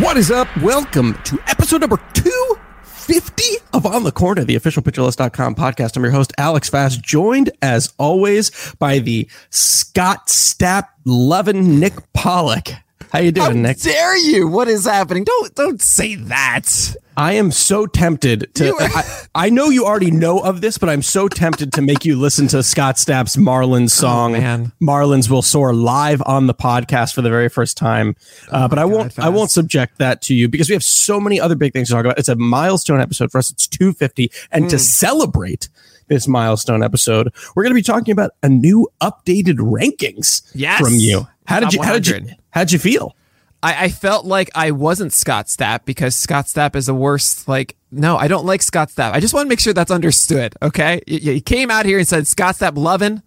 [0.00, 0.46] What is up?
[0.58, 5.96] Welcome to episode number 250 of On the Corner, the official pitcherlist.com podcast.
[5.96, 12.76] I'm your host, Alex Fast, joined as always by the Scott Stapp loving Nick Pollack.
[13.12, 13.80] How you doing, How Nick?
[13.80, 14.48] dare you?
[14.48, 15.24] What is happening?
[15.24, 16.94] Don't don't say that.
[17.16, 18.66] I am so tempted to.
[18.66, 22.04] You- I, I know you already know of this, but I'm so tempted to make
[22.04, 24.36] you listen to Scott Stapp's Marlins song.
[24.36, 24.72] Oh, man.
[24.80, 28.14] Marlins will soar live on the podcast for the very first time.
[28.50, 29.16] Uh, but I won't.
[29.16, 31.88] God, I won't subject that to you because we have so many other big things
[31.88, 32.18] to talk about.
[32.20, 33.50] It's a milestone episode for us.
[33.50, 34.68] It's 250, and Hmm.
[34.70, 35.68] to celebrate
[36.08, 40.80] this milestone episode, we're going to be talking about a new updated rankings Yes.
[40.80, 41.26] from you.
[41.46, 41.82] How did you?
[41.82, 42.26] How did you?
[42.50, 43.14] How'd you feel?
[43.62, 47.48] I, I felt like I wasn't Scott Stapp because Scott Stapp is the worst.
[47.48, 49.12] Like, no, I don't like Scott Stapp.
[49.12, 50.54] I just want to make sure that's understood.
[50.62, 53.22] Okay, you, you came out here and said Scott Stapp loving.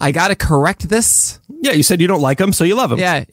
[0.00, 1.38] I got to correct this.
[1.60, 2.98] Yeah, you said you don't like him, so you love him.
[2.98, 3.24] Yeah.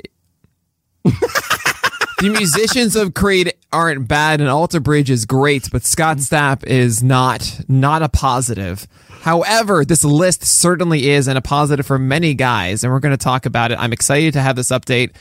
[1.04, 7.04] the musicians of Creed aren't bad, and Alter Bridge is great, but Scott Stapp is
[7.04, 8.88] not not a positive.
[9.22, 13.24] However, this list certainly is, and a positive for many guys, and we're going to
[13.24, 13.80] talk about it.
[13.80, 15.16] I'm excited to have this update.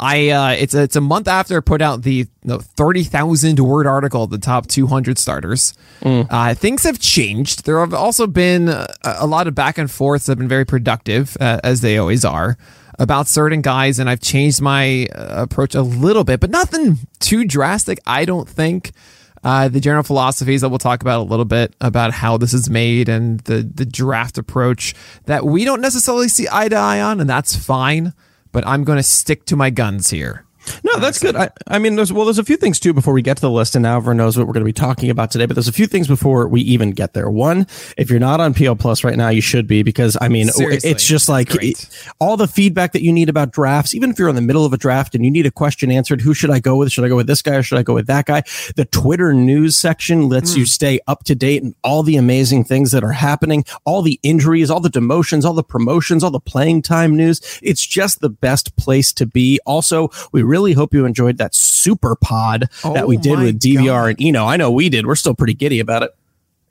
[0.00, 3.58] I uh, it's a, it's a month after I put out the no, thirty thousand
[3.58, 5.74] word article, the top two hundred starters.
[6.30, 7.64] Uh, things have changed.
[7.64, 10.64] There have also been a, a lot of back and forths that have been very
[10.64, 12.56] productive, uh, as they always are
[12.98, 17.44] about certain guys, and I've changed my uh, approach a little bit, but nothing too
[17.44, 18.92] drastic, I don't think.
[19.44, 22.68] Uh, the general philosophies that we'll talk about a little bit about how this is
[22.68, 27.20] made and the the draft approach that we don't necessarily see eye to eye on,
[27.20, 28.12] and that's fine.
[28.50, 30.44] But I'm going to stick to my guns here.
[30.84, 31.36] No, that's good.
[31.36, 33.50] I, I mean, there's well, there's a few things too before we get to the
[33.50, 35.46] list, and now everyone knows what we're going to be talking about today.
[35.46, 37.30] But there's a few things before we even get there.
[37.30, 40.48] One, if you're not on PL Plus right now, you should be because I mean,
[40.48, 41.88] Seriously, it's just like it-
[42.20, 43.94] all the feedback that you need about drafts.
[43.94, 46.20] Even if you're in the middle of a draft and you need a question answered,
[46.20, 46.90] who should I go with?
[46.92, 48.42] Should I go with this guy or should I go with that guy?
[48.76, 50.60] The Twitter news section lets Hmm.
[50.60, 54.18] you stay up to date and all the amazing things that are happening, all the
[54.22, 57.40] injuries, all the demotions, all the promotions, all the playing time news.
[57.62, 59.60] It's just the best place to be.
[59.66, 63.84] Also, we really hope you enjoyed that super pod that we Oh did with DVR
[63.86, 64.06] God.
[64.06, 64.46] and Eno.
[64.46, 65.06] I know we did.
[65.06, 66.10] We're still pretty giddy about it.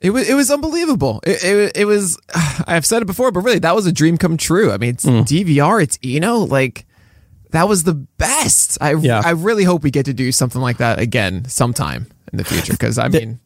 [0.00, 1.20] It was it was unbelievable.
[1.24, 2.18] It, it, it was
[2.66, 4.70] I've said it before, but really that was a dream come true.
[4.70, 5.20] I mean, it's hmm.
[5.20, 6.86] DVR, it's know like
[7.50, 8.78] that was the best.
[8.80, 9.22] I Yeah.
[9.24, 12.74] I really hope we get to do something like that again sometime in the future
[12.74, 13.40] because I mean,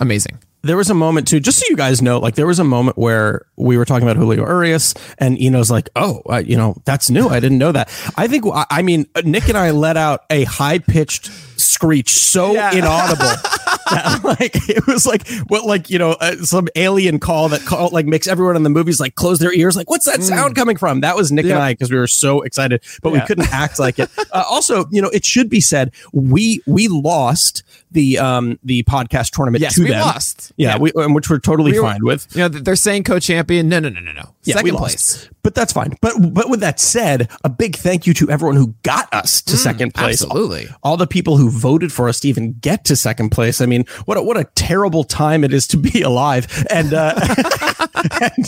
[0.00, 0.38] amazing.
[0.64, 2.98] There was a moment too, just so you guys know, like there was a moment
[2.98, 7.10] where we were talking about Julio Urias and Eno's like, oh, uh, you know, that's
[7.10, 7.28] new.
[7.28, 7.88] I didn't know that.
[8.16, 11.30] I think, I, I mean, Nick and I let out a high pitched
[11.60, 12.72] screech so Yeah.
[12.74, 13.26] inaudible
[13.90, 17.90] that like, it was like, what, like, you know, uh, some alien call that call,
[17.90, 19.76] like makes everyone in the movies like close their ears.
[19.76, 21.00] Like, what's that sound coming from?
[21.00, 23.98] That was Nick and I because we were so excited, but we couldn't act like
[23.98, 24.10] it.
[24.32, 29.30] Uh, also, you know, it should be said, we, we lost the, um, the podcast
[29.30, 30.00] tournament Yes, to we them.
[30.00, 30.52] lost.
[30.56, 30.78] Yeah, Yeah.
[30.78, 32.26] We, and which we're totally We were- fine with.
[32.34, 33.68] You know, they're saying co-champion.
[33.68, 34.34] No, no, no, no, no.
[34.44, 35.28] Yeah, Second place.
[35.42, 35.96] but that's fine.
[36.02, 39.56] But but with that said, a big thank you to everyone who got us to
[39.56, 40.20] second place.
[40.22, 40.66] Mm, absolutely.
[40.82, 43.62] all the people who voted for us to even get to second place.
[43.62, 43.73] I mean,
[44.04, 46.46] what a, what a terrible time it is to be alive.
[46.70, 47.14] And uh,
[48.20, 48.46] and,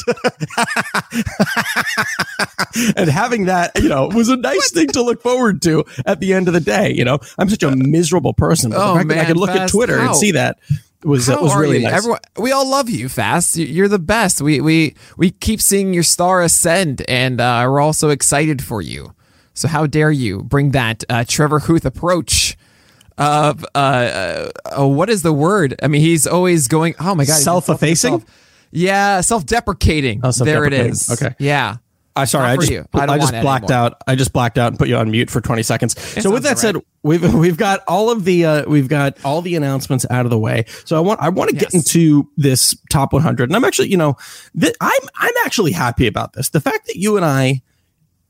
[2.96, 6.32] and having that, you know, was a nice thing to look forward to at the
[6.34, 6.92] end of the day.
[6.92, 9.36] You know, I'm such a miserable person, but Oh, the fact that I man, could
[9.36, 10.58] look at Fast, Twitter and see that.
[11.04, 11.92] was uh, How was really nice.
[11.94, 13.56] Everyone, we all love you, Fast.
[13.56, 14.40] You- You're the best.
[14.40, 18.80] We we we keep seeing your star ascend, and uh, we're all so excited for
[18.82, 19.12] you.
[19.54, 22.56] So how dare you bring that uh, Trevor Huth approach
[23.18, 25.78] of uh, uh, uh, what is the word?
[25.82, 26.94] I mean, he's always going.
[27.00, 28.24] Oh my god, Self-effacing?
[28.72, 30.20] Yeah, self-deprecating.
[30.22, 30.90] Oh, there it self-deprecating.
[30.92, 31.10] is.
[31.10, 31.34] Okay.
[31.38, 31.76] Yeah.
[32.16, 32.86] I sorry, I just you.
[32.94, 33.86] I I, just blacked anymore.
[33.86, 34.02] out.
[34.06, 36.00] I just blacked out and put you on mute for 20 seconds.
[36.22, 39.42] so with that sounds said, we've we've got all of the uh, we've got all
[39.42, 40.64] the announcements out of the way.
[40.86, 43.98] So I want I want to get into this top 100, and I'm actually you
[43.98, 44.16] know
[44.58, 46.48] th- I'm I'm actually happy about this.
[46.48, 47.60] The fact that you and I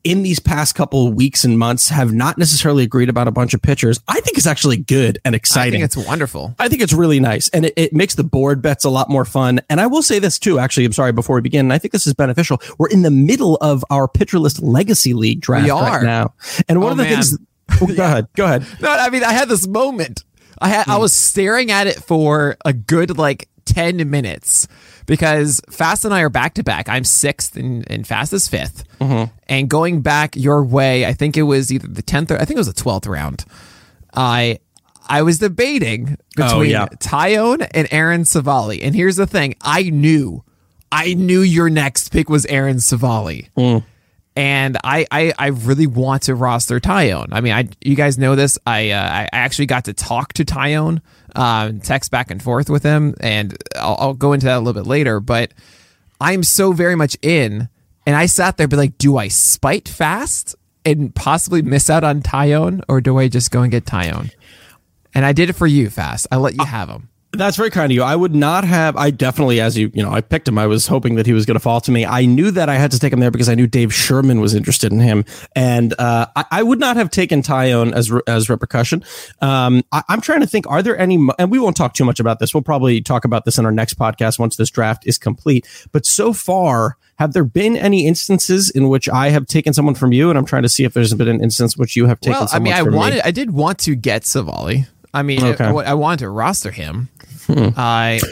[0.09, 3.53] in these past couple of weeks and months have not necessarily agreed about a bunch
[3.53, 5.73] of pitchers, I think is actually good and I exciting.
[5.73, 6.55] think it's wonderful.
[6.59, 9.25] I think it's really nice and it, it makes the board bets a lot more
[9.25, 9.59] fun.
[9.69, 11.91] And I will say this too, actually, I'm sorry, before we begin, and I think
[11.91, 12.61] this is beneficial.
[12.77, 16.33] We're in the middle of our pitcher list legacy league draft We right now.
[16.69, 17.13] And one Oh, of the man.
[17.13, 17.37] things,
[17.81, 18.65] oh, go ahead, go ahead.
[18.81, 20.23] No, I mean, I had this moment.
[20.59, 20.91] I had, Hmm.
[20.91, 24.67] I was staring at it for a good like ten minutes
[25.07, 26.87] because Fast and I are back to back.
[26.87, 29.33] I'm sixth and, and Fast is 5th Mm-hmm.
[29.47, 32.51] And going back your way, I think it was either the tenth or I think
[32.51, 33.43] it was the twelfth round.
[34.13, 34.59] I
[35.07, 36.87] I was debating between Oh, yeah.
[36.99, 38.79] Taijuan and Aaron Civale.
[38.83, 40.43] And here's the thing: I knew,
[40.91, 43.77] I knew your next pick was Aaron Civale Hmm.
[44.35, 47.27] and I, I I really want to roster Taijuan.
[47.31, 48.57] I mean, I you guys know this.
[48.67, 51.01] I uh, I actually got to talk to Taijuan,
[51.37, 54.73] um, text back and forth with him, and I'll, I'll go into that a little
[54.73, 55.19] bit later.
[55.21, 55.53] But
[56.19, 57.69] I'm so very much in,
[58.05, 62.21] and I sat there, be like, do I spite fast and possibly miss out on
[62.21, 64.31] Taijuan, or do I just go and get Taijuan?
[65.13, 66.27] And I did it for you, fast.
[66.31, 67.09] I let you have him.
[67.37, 68.03] That's very kind of you.
[68.03, 68.95] I would not have.
[68.97, 70.57] I definitely, as you, you know, I picked him.
[70.57, 72.05] I was hoping that he was going to fall to me.
[72.05, 74.53] I knew that I had to take him there because I knew Dave Sherman was
[74.53, 75.25] interested in him,
[75.55, 79.03] and uh, I, I would not have taken Taijuan as re- as repercussion.
[79.41, 80.67] Um, I, I'm trying to think.
[80.69, 81.25] Are there any?
[81.39, 82.53] And we won't talk too much about this.
[82.53, 85.67] We'll probably talk about this in our next podcast once this draft is complete.
[85.91, 90.11] But so far, have there been any instances in which I have taken someone from
[90.11, 90.29] you?
[90.29, 92.39] And I'm trying to see if there's been an instance which you have taken.
[92.39, 92.97] Well, I mean, I from me.
[92.97, 94.87] wanted, I did want to get Civale.
[95.13, 95.63] I mean, Okay.
[95.63, 97.09] I, I wanted to roster him.
[97.47, 97.69] Hmm.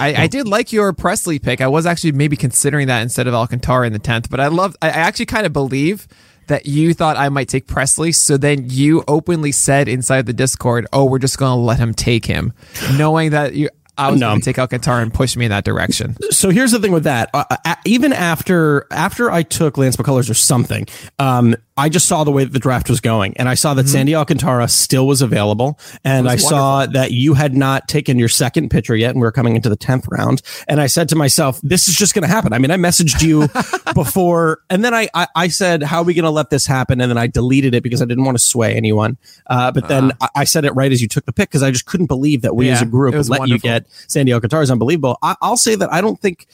[0.01, 1.61] I, I did like your Presley pick.
[1.61, 4.75] I was actually maybe considering that instead of Alcantara in the tenth, but I love.
[4.81, 6.07] I actually kind of believe
[6.47, 10.85] that you thought I might take Presley, so then you openly said inside the Discord,
[10.93, 12.53] "Oh, we're just going to let him take him,"
[12.97, 13.69] knowing that you.
[13.97, 14.29] I was No.
[14.29, 16.15] going to take Alcantara and push me in that direction.
[16.31, 17.29] so here's the thing with that.
[17.33, 20.85] Uh, uh, even after after I took Lance McCullers or something,
[21.19, 23.89] um, I just saw the way that the draft was going, and I saw that
[23.89, 28.29] Sandy Alcantara still was available, and I was saw that you had not taken your
[28.29, 30.41] second pitcher yet, and we are coming into the tenth round.
[30.69, 33.21] And I said to myself, "This is just going to happen." I mean, I messaged
[33.21, 33.49] you
[33.93, 37.01] before, and then I, I I said, "How are we going to let this happen?"
[37.01, 39.17] And then I deleted it because I didn't want to sway anyone.
[39.47, 41.71] Uh, but then I, I said it right as you took the pick because I
[41.71, 43.69] just couldn't believe that we Yeah, as a group was let wonderful.
[43.69, 45.17] you get Sandy Alcantara is unbelievable.
[45.21, 46.47] I, I'll say that I don't think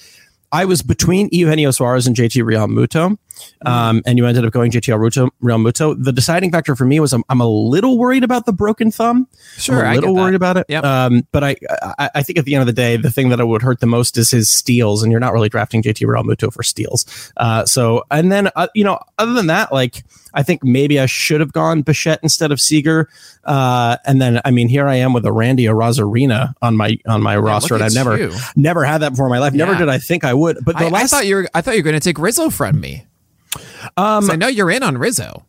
[0.52, 3.18] I was between Eugenio Suarez and JT Realmuto,
[3.66, 5.96] um, and you ended up going JT Real Realmuto.
[6.02, 9.28] The deciding factor for me was I'm, I'm a little worried about the broken thumb.
[9.58, 10.66] Sure, I'm a I little worried about it.
[10.70, 10.84] Yep.
[10.84, 11.56] Um, but I,
[11.98, 13.88] I I think at the end of the day, the thing that would hurt the
[13.88, 17.32] most is his steals, and you're not really drafting JT Realmuto for steals.
[17.38, 20.04] Uh, so and then uh, you know, other than that, like
[20.34, 23.10] I think maybe I should have gone Bichette instead of Seager.
[23.44, 27.22] Uh, and then I mean, here I am with a Randy Arozarena on my on
[27.22, 28.34] my roster, and I've never you.
[28.56, 29.54] never had that before in my life.
[29.54, 30.64] Never did I think I would.
[30.64, 31.50] But the I, I last thought you were.
[31.54, 33.06] I thought you were going to take Rizzo from me.
[33.98, 35.46] Um, I know you're in on Rizzo.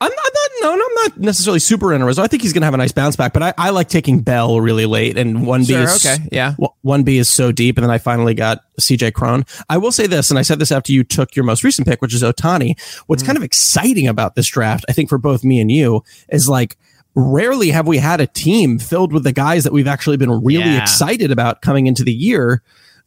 [0.00, 0.32] I'm not, I'm
[0.68, 2.22] not no, I'm not necessarily super in Rizzo.
[2.22, 4.20] I think he's going to have a nice bounce back, but I, I like taking
[4.20, 6.54] Bell really late, and one B Sure, is okay, yeah.
[6.80, 9.44] one B is so deep, and then I finally got CJ Cron.
[9.68, 12.02] I will say this, and I said this after you took your most recent pick,
[12.02, 12.74] which is Ohtani.
[13.06, 16.48] What's kind of exciting about this draft, I think, for both me and you, is
[16.48, 16.76] like.
[17.14, 20.64] Rarely have we had a team filled with the guys that we've actually been really
[20.64, 20.80] Yeah.
[20.80, 22.62] excited about coming into the year.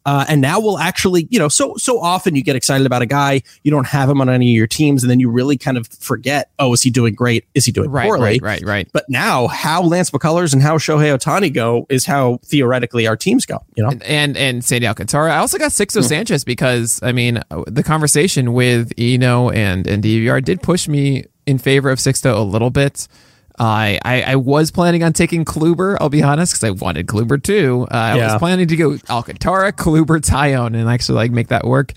[0.06, 3.06] Uh, and now we'll actually, you know, so so often you get excited about a
[3.06, 5.76] guy, you don't have him on any of your teams, and then you really kind
[5.76, 7.44] of forget, oh, is he doing great?
[7.54, 8.22] Is he doing Right, poorly?
[8.22, 8.88] right, right, right.
[8.92, 13.44] But now, how Lance McCullers and how Shohei Ohtani go is how theoretically our teams
[13.44, 13.64] go.
[13.76, 15.32] You know, and and Sandy Alcantara.
[15.34, 16.06] I also got Sixto Hmm.
[16.06, 21.58] Sanchez because I mean the conversation with Eno and and DVR did push me in
[21.58, 23.08] favor of Sixto a little bit.
[23.58, 25.96] I, I I was planning on taking Kluber.
[26.00, 27.86] I'll be honest because I wanted Kluber too.
[27.90, 28.32] Uh, I Yeah.
[28.32, 31.92] was planning to go Alcantara, Kluber, Taijuan, and actually like make that work.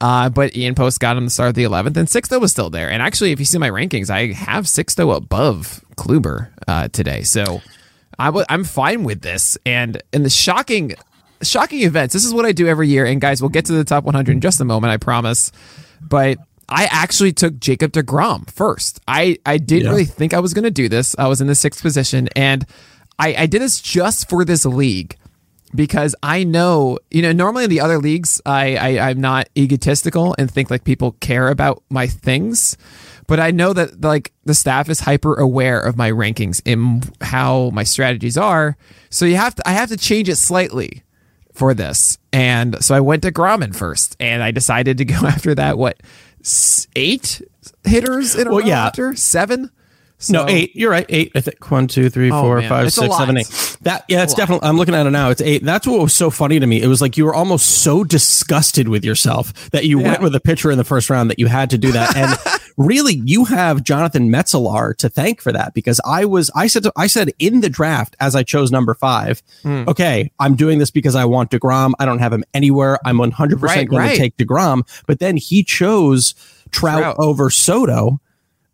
[0.00, 2.68] Uh, but Ian Post got him the start of the 11th, and Sixto was still
[2.68, 2.90] there.
[2.90, 7.22] And actually, if you see my rankings, I have Sixto above Kluber uh, today.
[7.22, 7.62] So
[8.18, 9.56] I w- I'm fine with this.
[9.64, 10.92] And in the shocking,
[11.40, 13.06] shocking events, this is what I do every year.
[13.06, 15.50] And guys, we'll get to the top 100 in just a moment, I promise.
[16.02, 16.36] But
[16.68, 19.00] I actually took Jacob DeGrom first.
[19.06, 19.90] I, I didn't Yeah.
[19.90, 21.14] really think I was going to do this.
[21.18, 22.66] I was in the sixth position, and
[23.18, 25.16] I, I did this just for this league.
[25.74, 30.34] because I know, you know, normally in the other leagues, I, I I'm not egotistical
[30.38, 32.76] and think like people care about my things,
[33.26, 37.70] but I know that like the staff is hyper aware of my rankings and how
[37.74, 38.76] my strategies are.
[39.10, 41.02] So you have to I have to change it slightly
[41.52, 45.54] for this, and so I went to Grommen first, and I decided to go after
[45.56, 45.76] that.
[45.78, 46.00] What
[46.96, 47.42] eight
[47.84, 48.86] hitters in a Well, row yeah.
[48.86, 49.70] after seven?
[50.30, 50.74] No, eight.
[50.74, 51.04] You're right.
[51.10, 51.32] Eight.
[51.34, 52.68] I think one, two, three, Oh, four, man.
[52.70, 53.76] five, It's six, seven, eight.
[53.82, 54.66] That yeah, it's definitely.
[54.66, 55.28] I'm looking at it now.
[55.28, 55.62] It's eight.
[55.62, 56.80] That's what was so funny to me.
[56.80, 60.40] It was like you were almost so disgusted with yourself that you went with a
[60.40, 62.16] pitcher in the first round that you had to do that.
[62.16, 66.50] And really, you have Jonathan Metzelar to thank for that because I was.
[66.54, 66.82] I said.
[66.84, 69.42] To, I said in the draft as I chose number five.
[69.62, 69.84] Hmm.
[69.88, 71.92] Okay, I'm doing this because I want Degrom.
[71.98, 72.98] I don't have him anywhere.
[73.04, 74.12] I'm 100 Right, percent going right.
[74.12, 74.82] to take Degrom.
[75.06, 76.34] But then he chose
[76.70, 77.16] Trout, Trout.
[77.18, 78.20] over Soto.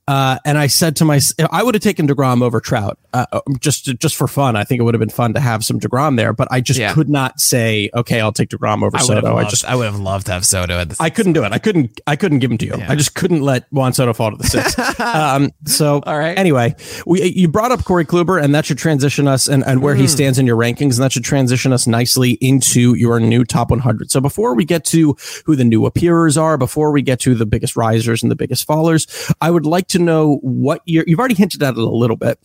[0.09, 3.85] Uh, and I said to myself, I would have taken Degrom over Trout, uh, just
[3.99, 4.57] just for fun.
[4.57, 6.79] I think it would have been fun to have some Degrom there, but I just
[6.79, 6.93] Yeah.
[6.95, 9.37] could not say, okay, I'll take Degrom over I Soto.
[9.37, 11.53] I just I would have loved to have Soto at the I couldn't do it.
[11.53, 12.01] I couldn't.
[12.07, 12.75] I couldn't give him to you.
[12.75, 14.79] I just couldn't let Juan Soto fall to the six.
[15.01, 16.39] um, so, All right.
[16.39, 16.75] Anyway,
[17.07, 20.07] we you brought up Corey Kluber, and that should transition us and, and where he
[20.07, 24.11] stands in your rankings, and that should transition us nicely into your new top 100.
[24.11, 27.47] So, before we get to who the new appearers are, before we get to the
[27.47, 31.63] biggest risers and the biggest fallers, I would like to know what you've already hinted
[31.63, 32.39] at it a little bit.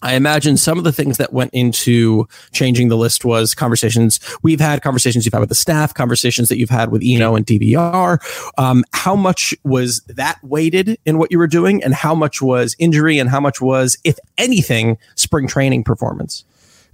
[0.00, 4.60] I imagine some of the things that went into changing the list was conversations we've
[4.60, 8.18] had, conversations you've had with the staff, conversations that you've had with Eno and DVR.
[8.58, 12.74] Um, how much was that weighted in what you were doing, and how much was
[12.78, 16.44] injury, and how much was, if anything, spring training performance?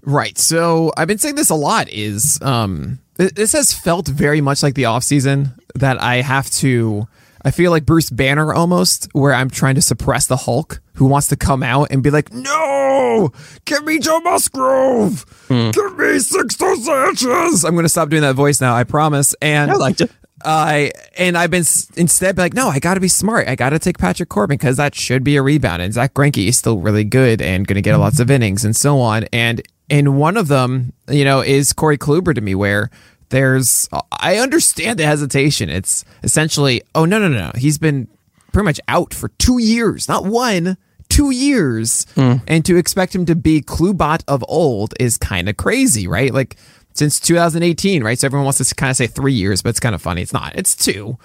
[0.02, 0.38] Right.
[0.38, 4.74] So I've been saying this a lot is um this has felt very much like
[4.74, 7.08] the off season that I have to
[7.44, 11.28] I feel like Bruce Banner almost where I'm trying to suppress the Hulk who wants
[11.28, 13.30] to come out and be like, "No!
[13.64, 15.24] Give me Joe Musgrove.
[15.48, 15.70] Hmm.
[15.70, 19.34] Give me Sixto Sanchez." I'm going to stop doing that voice now, I promise.
[19.40, 20.10] And I liked it.
[20.44, 21.64] I and I've been
[21.96, 23.48] instead like, no, I got to be smart.
[23.48, 25.82] I got to take Patrick Corbin because that should be a rebound.
[25.82, 28.76] And Zach Greinke is still really good and going to get lots of innings and
[28.76, 29.24] so on.
[29.32, 32.90] And and one of them, you know, is Corey Kluber to me, where
[33.30, 35.68] there's I understand the hesitation.
[35.68, 37.52] It's essentially, oh no no no, no.
[37.56, 38.08] he's been
[38.52, 40.76] pretty much out for two years, not one.
[41.10, 46.06] Two years, and to expect him to be Klubot of old is kind of crazy,
[46.06, 46.34] right?
[46.34, 46.56] Like
[46.92, 48.18] since 2018, right?
[48.18, 50.20] So everyone wants to kind of say three years, but it's kind of funny.
[50.20, 50.54] It's not.
[50.54, 51.16] It's two.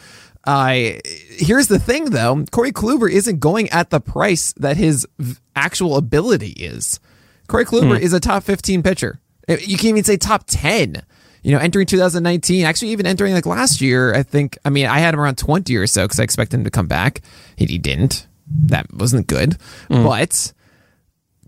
[0.45, 0.93] Uh,
[1.29, 2.45] here's the thing, though.
[2.51, 7.01] Corey Kluber isn't going at the price that his v- actual ability is.
[7.47, 9.19] Corey Kluber is a top 15 pitcher.
[9.49, 11.03] Uh, You can't even say top 10.
[11.43, 14.57] You know, entering 2019, actually even entering like last year, I think.
[14.63, 16.87] I mean, I had him around 20 or so because I expected him to come
[16.87, 17.21] back.
[17.57, 18.27] He, he didn't.
[18.47, 19.57] That wasn't good.
[19.89, 20.53] But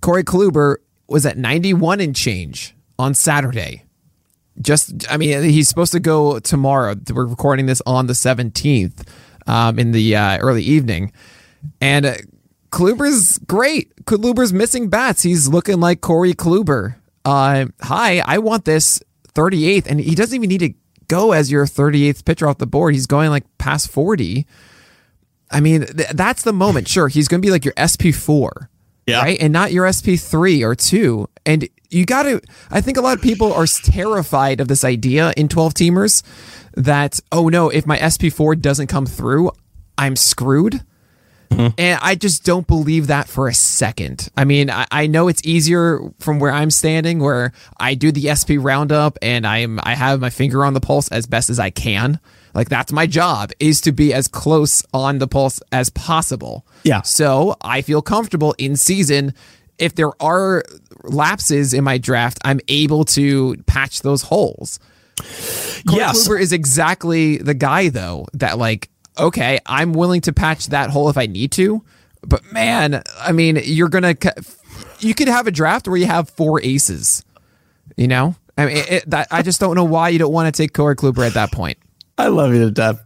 [0.01, 3.83] Corey Kluber was at 91 and change on Saturday.
[4.61, 6.95] Just, I mean, he's supposed to go tomorrow.
[7.13, 9.07] We're recording this on the 17th
[9.47, 11.11] um, in the uh, early evening.
[11.81, 12.15] And uh,
[12.69, 14.05] Kluber's great.
[14.05, 15.23] Kluber's missing bats.
[15.23, 16.95] He's looking like Corey Kluber.
[17.23, 19.01] Uh, hi, I want this
[19.35, 19.85] 38th.
[19.87, 20.73] And he doesn't even need to
[21.07, 22.93] go as your 38th pitcher off the board.
[22.95, 24.47] He's going like past 40.
[25.51, 26.87] I mean, th- that's the moment.
[26.87, 28.67] Sure, he's going to be like your SP4
[29.05, 29.21] Yeah.
[29.21, 29.37] right?
[29.39, 31.29] And not your SP3 or 2.
[31.45, 35.31] And you got to, I think a lot of people are terrified of this idea
[35.37, 36.23] in 12 teamers
[36.73, 39.51] that, oh no, if my SP4 doesn't come through,
[39.97, 40.81] I'm screwed.
[41.55, 41.75] Mm-hmm.
[41.77, 44.29] And I just don't believe that for a second.
[44.35, 48.33] I mean, I, I know it's easier from where I'm standing, where I do the
[48.35, 51.69] SP roundup and I'm I have my finger on the pulse as best as I
[51.69, 52.19] can.
[52.53, 56.65] Like that's my job is to be as close on the pulse as possible.
[56.83, 57.01] Yeah.
[57.01, 59.33] So I feel comfortable in season.
[59.77, 60.63] If there are
[61.03, 64.79] lapses in my draft, I'm able to patch those holes.
[65.87, 66.27] Corey Yes.
[66.27, 71.09] Kluber is exactly the guy though that like okay, I'm willing to patch that hole
[71.09, 71.83] if I need to,
[72.21, 74.15] but man, I mean, you're gonna
[74.99, 77.23] you could have a draft where you have four aces,
[77.97, 78.35] you know.
[78.57, 80.73] I mean, it, it- that, I just don't know why you don't want to take
[80.73, 81.77] Corey Kluber at that point.
[82.17, 83.04] I love you to death.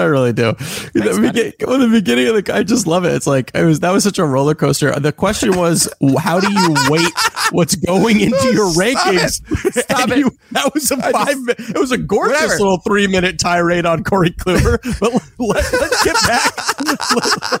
[0.00, 0.52] I really do.
[0.52, 3.12] the, begin- well, the beginning of the, I just love it.
[3.14, 4.92] It's like it was that was such a roller coaster.
[4.98, 5.88] The question was,
[6.18, 7.12] how do you weight
[7.52, 9.40] what's going into your rankings?
[9.82, 10.18] Stop And it.
[10.18, 11.38] you- that was a five.
[11.42, 12.58] mi- It was a gorgeous Whatever.
[12.58, 14.78] little three minute tirade on Corey Kluber.
[15.00, 17.60] But let, us get back.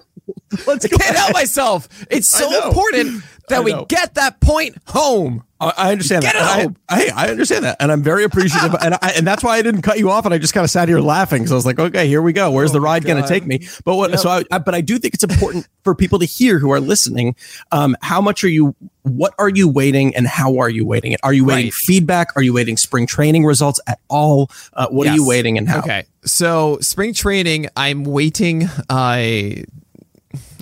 [0.66, 1.88] Let, us go Can't help myself.
[2.10, 3.22] It's so important.
[3.50, 3.84] That I we know.
[3.84, 5.44] get that point home.
[5.60, 6.58] I I understand Get that.
[6.60, 9.44] it And I, hey, I understand that, and I'm very appreciative, and I, and that's
[9.44, 11.46] why I didn't cut you off, and I just kind of sat here laughing.
[11.46, 12.50] So I was like, okay, here we go.
[12.50, 13.68] Where's the ride going to take me?
[13.84, 14.18] But what?
[14.18, 16.80] So, I, I, but I do think it's important for people to hear who are
[16.80, 17.36] listening.
[17.72, 18.74] Um, how much are you?
[19.02, 21.20] What are you waiting, and how are you waiting it?
[21.22, 21.74] Are you waiting Right.
[21.74, 22.28] feedback?
[22.36, 24.50] Are you waiting spring training results at all?
[24.72, 25.80] Uh, what are you waiting, and how?
[25.80, 26.04] Okay.
[26.24, 28.66] So spring training, I'm waiting.
[28.88, 29.64] I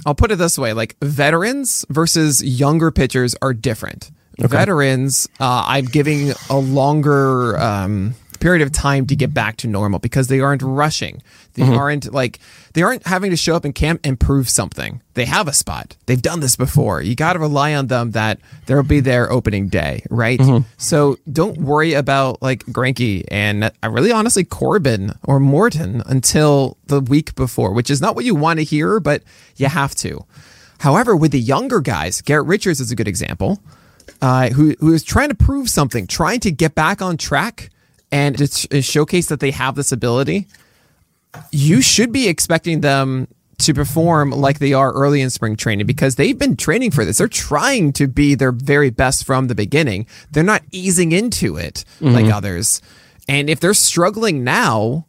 [0.07, 4.11] I'll put it this way: like veterans versus younger pitchers are different.
[4.41, 9.99] Veterans, uh, I'm giving a longer um, period of time to get back to normal
[9.99, 11.23] because they aren't rushing.
[11.55, 12.39] They aren't like
[12.75, 15.03] they aren't having to show up in camp and prove something.
[15.15, 15.97] They have a spot.
[16.07, 17.03] They've done this before.
[17.03, 20.41] You got to rely on them that they'll be there opening day, right?
[20.77, 27.01] So don't worry about like Greinke and uh, really honestly Corbin or Morton until the
[27.01, 29.23] week before, which is not what you want to hear, but
[29.57, 30.25] you have to.
[30.79, 33.61] However, with the younger guys, Garrett Richards is a good example,
[34.23, 37.71] uh, who who is trying to prove something, trying to get back on track
[38.11, 40.47] and to sh- showcase that they have this ability.
[41.53, 46.15] You should be expecting them to perform like they are early in spring training because
[46.15, 47.19] they've been training for this.
[47.19, 50.07] They're trying to be their very best from the beginning.
[50.31, 52.81] They're not easing into it like others.
[53.29, 55.07] And if they're struggling now,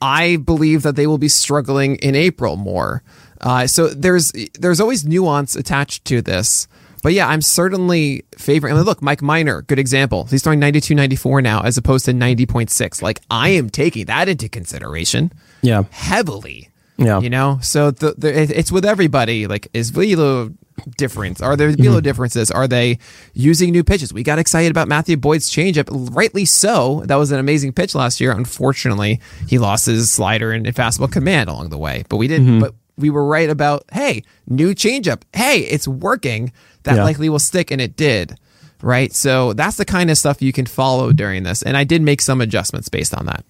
[0.00, 3.02] I believe that they will be struggling in April more.
[3.40, 6.66] Uh, so there's there's always nuance attached to this.
[7.06, 8.74] But yeah, I'm certainly favoring.
[8.74, 10.24] I mean, look, Mike Minor, good example.
[10.24, 13.00] He's throwing 92, 94 now as opposed to 90.6.
[13.00, 15.30] Like I am taking that into consideration
[15.62, 15.84] Yeah.
[15.90, 16.68] heavily.
[16.96, 17.20] Yeah.
[17.20, 19.46] You know, so the, the it's with everybody.
[19.46, 20.52] Like, is velo
[20.96, 21.40] difference?
[21.40, 22.00] Are there velo mm-hmm.
[22.00, 22.50] differences?
[22.50, 22.98] Are they
[23.34, 24.12] using new pitches?
[24.12, 27.02] We got excited about Matthew Boyd's changeup, rightly so.
[27.04, 28.32] That was an amazing pitch last year.
[28.32, 32.04] Unfortunately, he lost his slider and fastball command along the way.
[32.08, 32.48] But we didn't.
[32.48, 32.60] Mm-hmm.
[32.62, 35.22] But we were right about hey, new changeup.
[35.32, 36.52] Hey, it's working.
[36.84, 37.04] That Yeah.
[37.04, 38.36] likely will stick, and it did.
[38.82, 39.12] Right.
[39.14, 41.62] So that's the kind of stuff you can follow during this.
[41.62, 43.44] And I did make some adjustments based on that.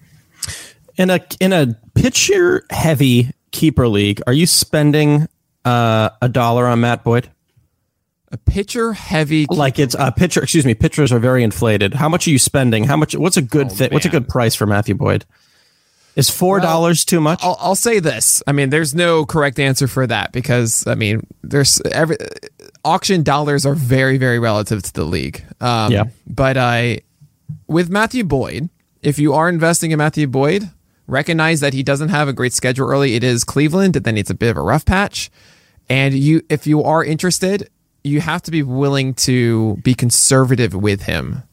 [0.95, 5.27] In a in a pitcher heavy keeper league, are you spending
[5.65, 7.29] uh, a dollar on Matt Boyd?
[8.31, 10.41] A pitcher heavy Like it's a pitcher.
[10.41, 10.73] Excuse me.
[10.73, 11.93] Pitchers are very inflated.
[11.93, 12.83] How much are you spending?
[12.85, 13.15] How much?
[13.15, 13.91] What's a good fit?
[13.93, 15.25] What's a Oh, good price for Matthew Boyd?
[16.17, 17.39] Is four dollars too much?
[17.43, 18.41] I'll, I'll say this.
[18.47, 22.17] I mean, there's no correct answer for that because I mean, there's every
[22.83, 25.45] auction dollars are very, very relative to the league.
[25.61, 26.05] Um, Yeah.
[26.25, 27.01] But I,
[27.67, 28.69] with Matthew Boyd,
[29.03, 30.71] if you are investing in Matthew Boyd,
[31.05, 33.13] recognize that he doesn't have a great schedule early.
[33.13, 35.29] It is Cleveland, and then it's a bit of a rough patch,
[35.87, 37.69] and you, if you are interested,
[38.03, 41.43] you have to be willing to be conservative with him.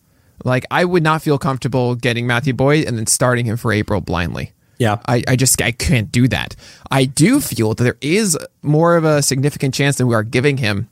[0.43, 4.01] Like I would not feel comfortable getting Matthew Boyd and then starting him for April
[4.01, 4.53] blindly.
[4.79, 4.99] Yeah.
[5.07, 6.57] I, I just I can't do that.
[6.91, 10.57] I do feel that there is more of a significant chance than we are giving
[10.57, 10.89] him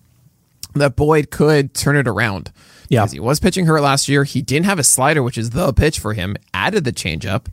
[0.75, 2.53] that Boyd could turn it around.
[2.89, 3.03] Yeah.
[3.03, 4.25] Because he was pitching hurt last year.
[4.25, 7.47] He didn't have a slider, which is the pitch for him, added the changeup.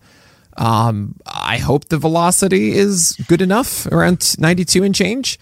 [0.57, 5.39] Um, I hope the velocity is good enough around 92 and change.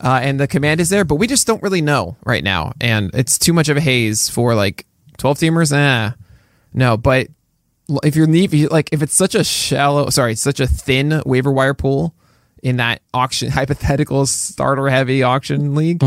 [0.00, 2.72] Uh, and the command is there, but we just don't really know right now.
[2.80, 4.86] And it's too much of a haze for like
[5.20, 5.72] 12 teamers.
[5.72, 6.10] Eh,
[6.74, 7.28] no, but
[8.04, 11.22] if you're need- if you- like if it's such a shallow sorry such a thin
[11.26, 12.14] waiver wire pool
[12.62, 16.00] in that auction hypothetical starter heavy auction league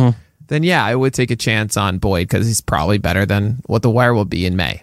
[0.47, 3.81] then yeah i would take a chance on boyd because he's probably better than what
[3.81, 4.81] the wire will be in may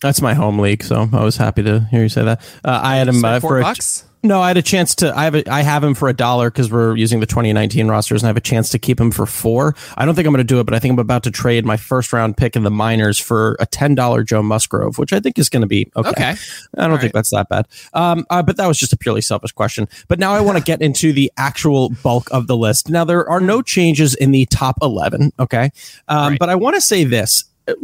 [0.00, 2.40] That's my home league, so I was happy to hear you say that.
[2.64, 4.04] Uh, I had him uh, four for a, bucks?
[4.22, 4.40] No.
[4.40, 5.16] I had a chance to.
[5.16, 8.22] I have a, I have him for a dollar because we're using the 2019 rosters,
[8.22, 9.74] and I have a chance to keep him for four.
[9.96, 11.64] I don't think I'm going to do it, but I think I'm about to trade
[11.64, 15.20] my first round pick in the minors for a ten dollar Joe Musgrove, which I
[15.20, 16.10] think is going to be okay.
[16.10, 16.34] Okay.
[16.76, 17.66] I don't think that's that bad.
[17.94, 19.88] Um, uh, but that was just a purely selfish question.
[20.08, 22.88] But now I want to get into the actual bulk of the list.
[22.88, 25.32] Now there are no changes in the top 11.
[25.38, 25.70] Okay.
[26.08, 26.38] Um, Right.
[26.38, 27.74] But I want to say this, uh,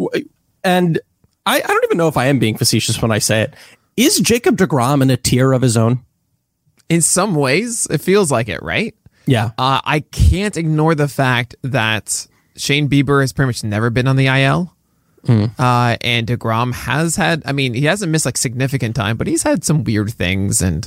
[0.62, 1.00] and
[1.46, 3.54] I, I don't even know if I am being facetious when I say it.
[3.96, 6.04] Is Jacob DeGrom in a tier of his own?
[6.88, 8.94] In some ways it feels like it right
[9.26, 9.50] Yeah.
[9.58, 14.16] uh, i can't ignore the fact that shane bieber has pretty much never been on
[14.16, 14.70] the il
[15.58, 19.42] Uh, and DeGrom has had, I mean, he hasn't missed like significant time, but he's
[19.42, 20.60] had some weird things.
[20.60, 20.86] And,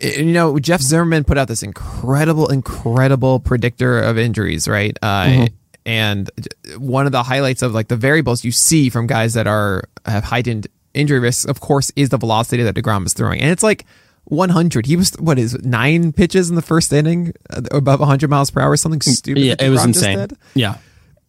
[0.00, 4.96] you know, Jeff Zimmerman put out this incredible, incredible predictor of injuries, right?
[5.02, 5.46] Uh,
[5.84, 6.30] And
[6.78, 10.22] one of the highlights of like the variables you see from guys that are have
[10.22, 13.40] heightened injury risks, of course, is the velocity that DeGrom is throwing.
[13.40, 13.84] And it's like
[14.24, 14.86] 100.
[14.86, 18.50] He was, what is it, nine pitches in the first inning, uh, above 100 miles
[18.50, 19.42] per hour, something stupid.
[19.42, 20.28] Yeah, that it was insane.
[20.54, 20.78] Yeah.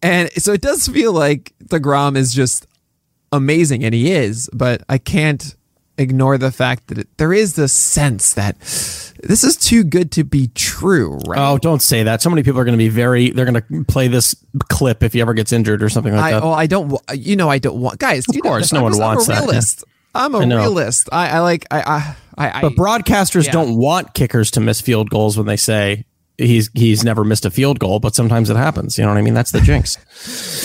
[0.01, 2.67] And so it does feel like deGrom is just
[3.31, 5.55] amazing, and he is, but I can't
[5.97, 8.59] ignore the fact that it, there is this sense that
[9.23, 11.39] this is too good to be true, right?
[11.39, 12.21] Oh, don't say that.
[12.21, 13.31] So many people are going to be very.
[13.31, 14.35] They're going to play this
[14.69, 16.43] clip if he ever gets injured or something like I, that.
[16.43, 16.99] oh, I don't.
[17.13, 18.25] You know, I don't want guys.
[18.27, 19.83] Of course, no one wants that, realist.
[20.15, 21.09] I'm a realist.
[21.11, 21.65] I, I like.
[21.71, 21.81] I.
[21.81, 22.15] I.
[22.37, 23.53] I, but broadcasters yeah.
[23.53, 26.03] don't want kickers to miss field goals when they say
[26.37, 28.97] he's he's never missed a field goal, but sometimes it happens.
[28.97, 29.33] You know what I mean?
[29.33, 29.97] That's the jinx.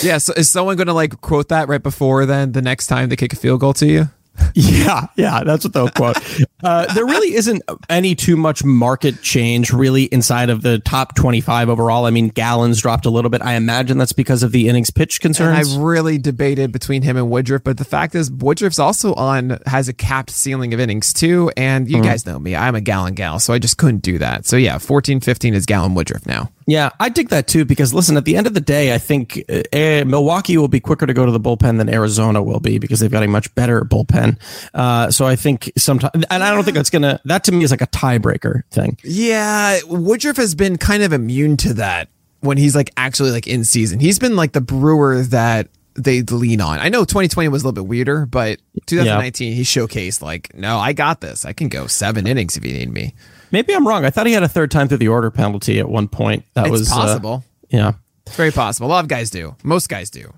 [0.03, 0.17] yeah.
[0.17, 3.15] So is someone going to like quote that right before then the next time they
[3.15, 4.09] kick a field goal to you?
[4.53, 6.17] Yeah, yeah, that's what they'll quote.
[6.63, 11.69] Uh, there really isn't any too much market change really inside of the top 25
[11.69, 12.05] overall.
[12.05, 13.41] I mean, Gallen's dropped a little bit.
[13.41, 15.75] I imagine that's because of the innings pitch And concerns.
[15.75, 19.87] I really debated between him and Woodruff, but the fact is Woodruff's also on has
[19.87, 21.51] a capped ceiling of innings too.
[21.55, 24.45] And you guys know me, I'm a gallon gal, so I just couldn't do that.
[24.45, 26.51] So yeah, 14, 15 is Gallen Woodruff now.
[26.67, 29.43] yeah, I dig that too because listen, at the end of the day, I think
[29.49, 32.99] uh, Milwaukee will be quicker to go to the bullpen than Arizona will be because
[32.99, 34.30] they've got a much better bullpen.
[34.73, 37.19] Uh, so I think sometimes, and I don't think that's gonna.
[37.25, 38.97] That to me is like a tiebreaker thing.
[39.03, 42.09] Yeah, Woodruff has been kind of immune to that
[42.41, 43.99] when he's like actually like in season.
[43.99, 46.79] He's been like the brewer that they lean on.
[46.79, 50.93] I know 2020 was a little bit weirder, but 2019 he showcased like, no, I
[50.93, 51.43] got this.
[51.45, 53.13] I can go seven innings if you need me.
[53.51, 54.05] Maybe I'm wrong.
[54.05, 56.45] I thought he had a third time through the order penalty at one point.
[56.53, 57.43] That It's was uh, possible.
[57.69, 57.93] yeah.
[58.25, 58.87] It's very possible.
[58.87, 59.55] A lot of guys do.
[59.63, 60.33] Most guys do.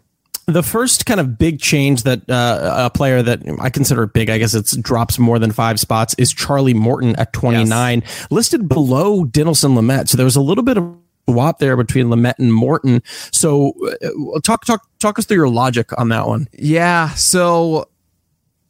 [0.46, 4.38] The first kind of big change that uh, a player that I consider big, I
[4.38, 9.76] guess it's drops more than five spots, is Charlie Morton at 29, listed below Dinelson
[9.78, 10.10] Lamet.
[10.10, 10.98] So there was a little bit of
[11.30, 13.02] swap there between Lamet and Morton.
[13.32, 16.48] So uh, talk talk talk us through your logic on that one.
[16.54, 17.10] Yeah.
[17.12, 17.90] So,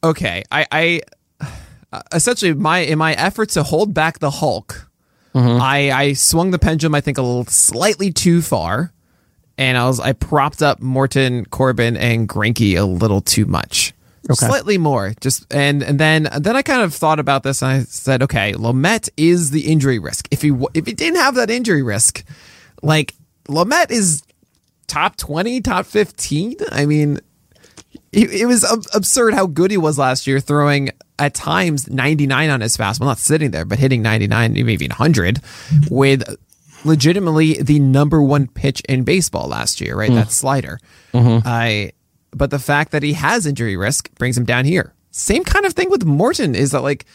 [0.04, 1.02] okay, I, I
[1.92, 4.90] uh, essentially my in my effort to hold back the Hulk,
[5.36, 8.94] I I swung the pendulum I think a little slightly too far,
[9.58, 13.94] and I was I propped up Morton, Corbin, and Greinke a little too much.
[14.30, 14.48] Okay.
[14.48, 17.80] Slightly more, just and and then then I kind of thought about this and I
[17.84, 20.28] said, okay, Lamet is the injury risk.
[20.32, 22.24] If he if he didn't have that injury risk,
[22.82, 23.14] like
[23.50, 24.24] Lamet is
[24.88, 26.56] top twenty, top fifteen.
[26.72, 27.20] I mean,
[28.14, 30.90] it, it was ab- absurd how good he was last year, throwing
[31.20, 35.40] at times 99 on his fastball, not sitting there, but hitting 99, maybe even 100,
[35.90, 36.24] with
[36.86, 40.12] legitimately the number one pitch in baseball last year, right?
[40.12, 40.80] That slider.
[41.46, 41.92] I,
[42.32, 44.94] but the fact that he has injury risk brings him down here.
[45.12, 47.06] Same kind of thing with Morton is that like,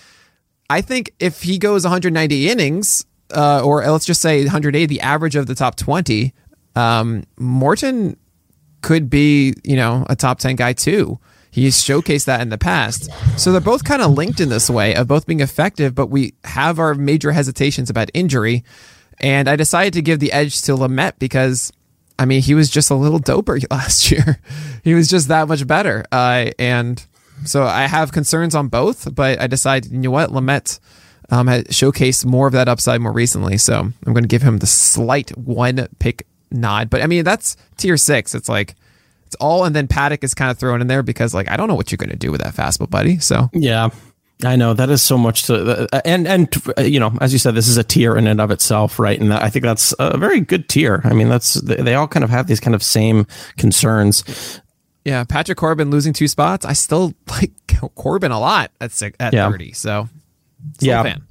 [0.71, 3.05] I think if he goes 190 innings,
[3.35, 6.33] uh, or let's just say 180, the average of the top 20,
[6.77, 8.17] um, Morton
[8.83, 11.19] could be, you know, a top 10 guy too.
[11.51, 13.11] He's showcased that in the past.
[13.37, 16.35] So they're both kind of linked in this way of both being effective, but we
[16.45, 18.63] have our major hesitations about injury.
[19.21, 21.73] And I decided to give the edge to Lamet because,
[22.19, 24.41] I mean, he was just a little doper last year.
[24.85, 26.05] he was just that much better.
[26.13, 27.05] Uh, and
[27.45, 30.79] so I have concerns on both, but I decided, you know what, Lamet
[31.31, 33.59] um, showcased more of that upside more recently.
[33.59, 36.91] So I'm going to give him the slight one pick nod.
[36.91, 38.35] But I mean, that's tier six.
[38.35, 38.75] It's like,
[39.27, 41.69] it's all, and then Paddock is kind of thrown in there because, like, I don't
[41.69, 43.19] know what you're going to do with that fastball, buddy.
[43.19, 43.91] So Yeah.
[44.45, 46.49] I know that is so much to, uh, and and
[46.79, 49.19] uh, you know, as you said, this is a tier in and of itself, right?
[49.21, 51.01] And I think that's a very good tier.
[51.05, 54.61] I mean, that's they they all kind of have these kind of same concerns.
[55.05, 56.65] yeah, Patrick Corbin losing two spots.
[56.65, 57.51] I still like
[57.97, 59.51] Corbin a lot at six, at Yeah.
[59.51, 59.73] 30.
[59.73, 60.09] So,
[60.81, 61.03] Yeah.
[61.03, 61.23] fan.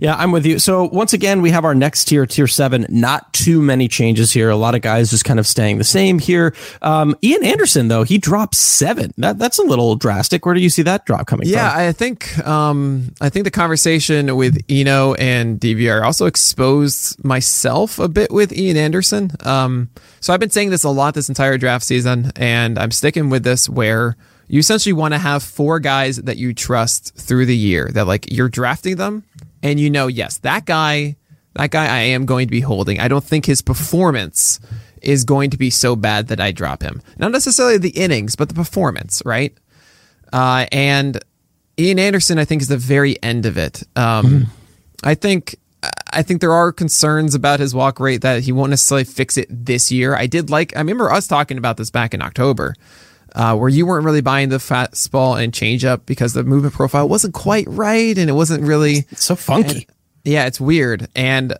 [0.00, 0.58] Yeah, I'm with you.
[0.58, 2.86] So once again, we have our next tier, tier seven.
[2.88, 4.50] Not too many changes here.
[4.50, 6.54] A lot of guys just kind of staying the same here.
[6.82, 9.12] Um, Ian Anderson, though, he dropped seven.
[9.18, 10.44] That that's a little drastic.
[10.46, 11.80] Where do you see that drop coming Yeah, from?
[11.80, 18.08] I think um, I think the conversation with Eno and DVR also exposed myself a
[18.08, 19.32] bit with Ian Anderson.
[19.40, 23.30] Um, so I've been saying this a lot this entire draft season, and I'm sticking
[23.30, 24.16] with this where
[24.48, 28.30] you essentially want to have four guys that you trust through the year that like
[28.30, 29.24] you're drafting them,
[29.62, 31.16] and you know, yes, that guy,
[31.54, 33.00] that guy, I am going to be holding.
[33.00, 34.60] I don't think his performance
[35.02, 37.02] is going to be so bad that I drop him.
[37.18, 39.56] Not necessarily the innings, but the performance, right?
[40.32, 41.22] Uh, and
[41.78, 43.82] Ian Anderson, I think, is the very end of it.
[43.96, 44.46] Um,
[45.04, 45.56] I think
[46.12, 49.48] I think there are concerns about his walk rate that he won't necessarily fix it
[49.50, 50.14] this year.
[50.14, 52.74] I did like I remember us talking about this back in October,
[53.34, 57.34] uh, where you weren't really buying the fastball and changeup because the movement profile wasn't
[57.34, 59.86] quite right and it wasn't really It's so funky.
[60.24, 61.08] yeah, it's weird.
[61.16, 61.54] And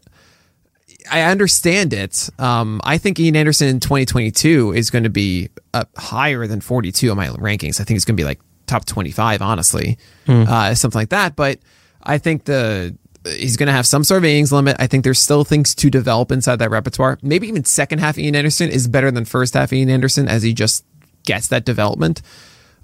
[1.11, 2.29] I understand it.
[2.39, 7.11] Um, I think Ian Anderson in 2022 is going to be up higher than 42
[7.11, 7.81] on my rankings.
[7.81, 11.35] I think it's going to be like top 25, honestly, uh, something like that.
[11.37, 11.59] But
[12.03, 14.77] I think the he's going to have some sort of innings limit.
[14.81, 17.19] I think there's still things to develop inside that repertoire.
[17.23, 20.53] Maybe even second half Ian Anderson is better than first half Ian Anderson as he
[20.55, 20.85] just
[21.25, 22.23] gets that development.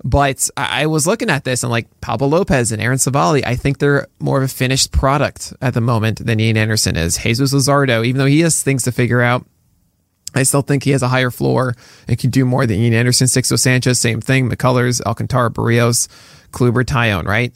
[0.04, 3.78] But I, was looking at this and like Pablo Lopez and Aaron Civale, I think
[3.78, 7.18] they're more of a finished product at the moment than Ian Anderson is.
[7.18, 9.44] Jesus Luzardo, even though he has things to figure out,
[10.34, 11.74] I still think he has a higher floor
[12.06, 13.26] and can do more than Ian Anderson.
[13.26, 14.48] Sixto Sanchez, same thing.
[14.48, 16.06] McCullers, Alcantara, Barrios,
[16.52, 17.52] Kluber, Taijuan, right?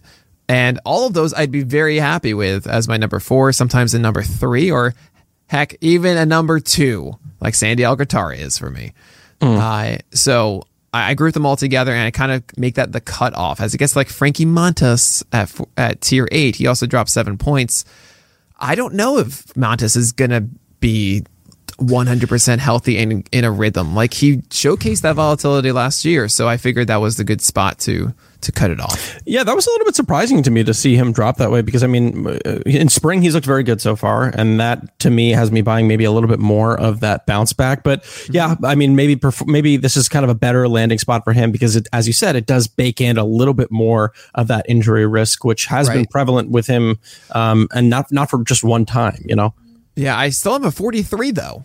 [0.49, 3.99] And all of those I'd be very happy with as my number four, sometimes a
[3.99, 4.95] number three, or
[5.47, 8.95] heck, even a number two, like Sandy Alcantara is for me.
[9.41, 9.59] Mm.
[9.59, 13.61] Uh, so I, group them all together and I kind of make that the cutoff.
[13.61, 17.85] As it gets like Frankie Montas at, at tier eight, he also dropped seven points.
[18.59, 20.45] I don't know if Montas is going to
[20.81, 21.25] be
[21.77, 23.95] 100% healthy and in a rhythm.
[23.95, 27.79] Like he showcased that volatility last year, so I figured that was the good spot
[27.81, 29.19] to to cut it off.
[29.25, 31.63] Yeah, that was a little bit surprising to me to see him drop that way
[31.63, 35.11] because I mean, uh, in spring he's looked very good so far, and that to
[35.11, 37.83] me has me buying maybe a little bit more of that bounce back.
[37.83, 41.33] But yeah, I mean, maybe maybe this is kind of a better landing spot for
[41.33, 44.49] him because, it, as you said, it does bake in a little bit more of
[44.49, 45.95] that injury risk, which has right.
[45.95, 46.99] been prevalent with him,
[47.31, 49.55] um, and not not for just one time, you know.
[49.95, 51.65] Yeah, I still have a 43 though.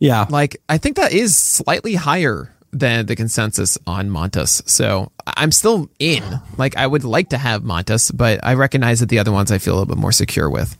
[0.00, 0.26] Yeah.
[0.28, 4.68] Like I think that is slightly higher than the consensus on Montas.
[4.68, 6.22] So I'm still in.
[6.58, 9.58] Like I would like to have Montas, but I recognize that the other ones I
[9.58, 10.76] feel a little bit more secure with.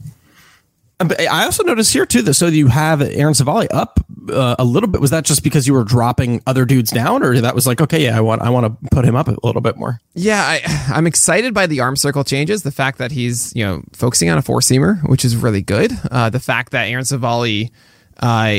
[0.99, 4.01] But I also noticed here too that so you have Aaron Civale up
[4.33, 5.01] uh, a little bit.
[5.01, 8.05] Was that just because you were dropping other dudes down, or that was like okay,
[8.05, 10.01] yeah, I want I want to put him up a little bit more?
[10.15, 10.63] Yeah, I,
[10.95, 12.63] I'm excited by the arm circle changes.
[12.63, 15.93] The fact that he's you know focusing on a four seamer, which is really good.
[16.11, 17.71] Uh, the fact that Aaron Civale
[18.19, 18.55] uh,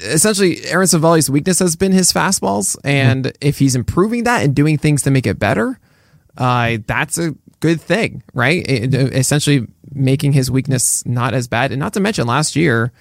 [0.00, 3.36] essentially, Aaron Civale's weakness has been his fastballs, and mm-hmm.
[3.40, 5.78] if he's improving that and doing things to make it better,
[6.38, 8.64] uh, that's a good thing, right?
[8.68, 12.92] It, essentially, making his weakness not as bad, and not to mention last year,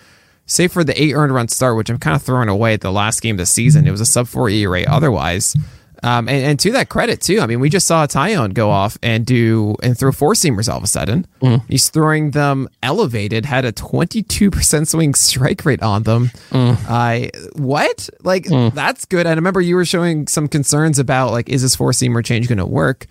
[0.46, 2.92] save for the eight earned run start, which I'm kind of throwing away at the
[2.92, 5.56] last game of the season, it was a sub four ERA otherwise.
[6.04, 9.00] Um, and, and, to that credit too, I mean, we just saw Taillon go off
[9.02, 11.26] and do and throw four seamers all of a sudden.
[11.42, 11.64] Mm.
[11.68, 16.30] He's throwing them elevated, had a 22% swing strike rate on them.
[16.52, 16.78] Mm.
[16.88, 18.10] I what?
[18.24, 18.74] Like mm.
[18.76, 19.26] that's good.
[19.26, 22.60] I remember you were showing some concerns about like, is this four seamer change going
[22.60, 23.08] to work?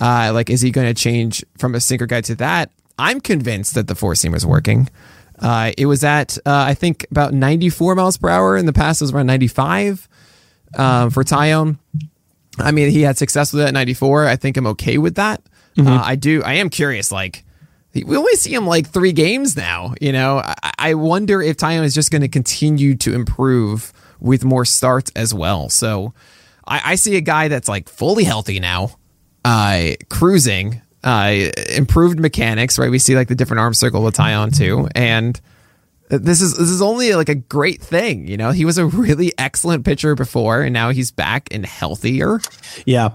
[0.00, 2.70] Uh, like, is he going to change from a sinker guy to that?
[2.98, 4.88] I'm convinced that the four seam is working.
[5.38, 8.56] Uh, it was at uh, I think about 94 miles per hour.
[8.56, 10.08] In the past, it was around 95
[10.74, 11.78] uh, for Taillon.
[12.58, 14.26] I mean, he had success with it at 94.
[14.26, 15.42] I think I'm okay with that.
[15.76, 15.88] Mm-hmm.
[15.88, 16.42] Uh, I do.
[16.42, 17.12] I am curious.
[17.12, 17.44] Like,
[17.94, 19.94] we only see him like three games now.
[20.00, 24.44] You know, I, I wonder if Taillon is just going to continue to improve with
[24.44, 25.68] more starts as well.
[25.68, 26.14] So
[26.66, 28.96] I, I see a guy that's like fully healthy now,
[29.46, 32.78] uh, cruising, uh, improved mechanics.
[32.78, 35.40] Right, we see like the different arm circle with on too, and
[36.08, 38.50] this is this is only like a great thing, you know.
[38.50, 42.40] He was a really excellent pitcher before, and now he's back and healthier.
[42.84, 43.10] Yeah,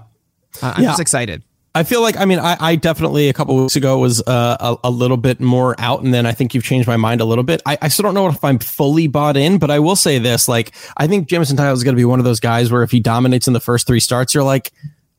[0.62, 0.88] uh, I'm yeah.
[0.90, 1.42] just excited.
[1.74, 4.88] I feel like I mean I, I definitely a couple weeks ago was uh, a,
[4.88, 7.44] a little bit more out, and then I think you've changed my mind a little
[7.44, 7.60] bit.
[7.66, 10.48] I, I still don't know if I'm fully bought in, but I will say this:
[10.48, 12.90] like I think Jameson Taillon is going to be one of those guys where if
[12.90, 14.72] he dominates in the first three starts, you're like,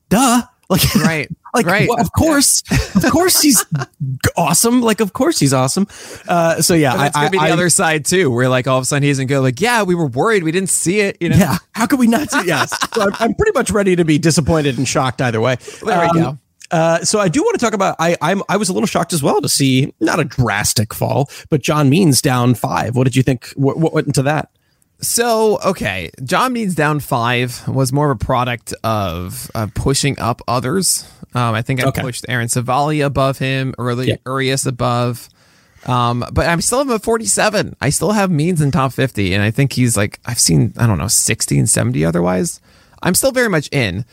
[0.09, 1.29] duh, like right.
[1.53, 1.87] Like, right.
[1.87, 2.63] Well, of course,
[2.95, 3.63] of course he's
[4.35, 4.81] awesome.
[4.81, 5.87] Like, of course he's awesome.
[6.27, 8.67] Uh, so yeah, but it's gonna I, be the I, other side too, where like
[8.67, 9.41] all of a sudden he isn't good.
[9.41, 11.17] like, yeah, we were worried, we didn't see it.
[11.21, 11.37] You know?
[11.37, 11.57] Yeah.
[11.73, 12.47] How could we not see?
[12.47, 12.75] Yes.
[12.93, 15.57] so I'm, I'm, pretty much ready to be disappointed and shocked either way.
[15.85, 16.37] There um, we go.
[16.71, 17.97] Uh, so I do want to talk about.
[17.99, 21.29] I I'm I was a little shocked as well to see not a drastic fall,
[21.49, 22.95] but John Means down five.
[22.95, 23.49] What did you think?
[23.55, 24.49] What, what went into that?
[25.03, 30.41] So, okay, John Means down five was more of a product of uh, pushing up
[30.47, 31.05] others.
[31.35, 32.01] Um, I think I okay.
[32.01, 34.15] pushed Aaron Civale above him, early yeah.
[34.25, 35.27] Urias above.
[35.85, 37.75] Um, but I'm still at 47.
[37.81, 40.87] I still have Means in top 50, and I think he's like I've seen I
[40.87, 42.61] don't know 60 and 70 otherwise.
[43.01, 44.05] I'm still very much in.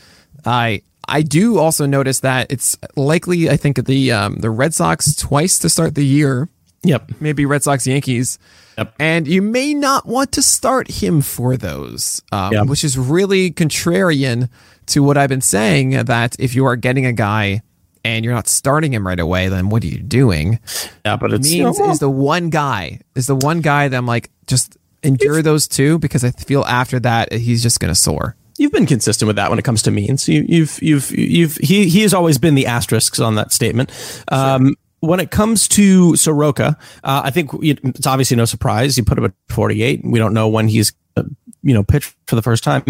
[0.45, 5.15] I I do also notice that it's likely I think the um, the Red Sox
[5.15, 6.49] twice to start the year.
[6.83, 7.11] Yep.
[7.19, 8.39] Maybe Red Sox Yankees.
[8.77, 8.95] Yep.
[8.99, 12.67] And you may not want to start him for those, um, yep.
[12.67, 14.49] which is really contrarian
[14.87, 17.61] to what I've been saying that if you are getting a guy
[18.03, 20.59] and you're not starting him right away, then what are you doing?
[21.05, 23.95] Yeah, but it's means you know, is the one guy is the one guy that
[23.95, 28.35] I'm like just endure those two because I feel after that he's just gonna soar.
[28.57, 30.27] You've been consistent with that when it comes to means.
[30.27, 33.91] You, you've you've you've he he has always been the asterisks on that statement.
[34.31, 38.95] Um, sure when it comes to Soroka, uh, I think it's obviously no surprise.
[38.95, 40.01] He put him at 48.
[40.05, 41.23] We don't know when he's, uh,
[41.63, 42.83] you know, pitched for the first time.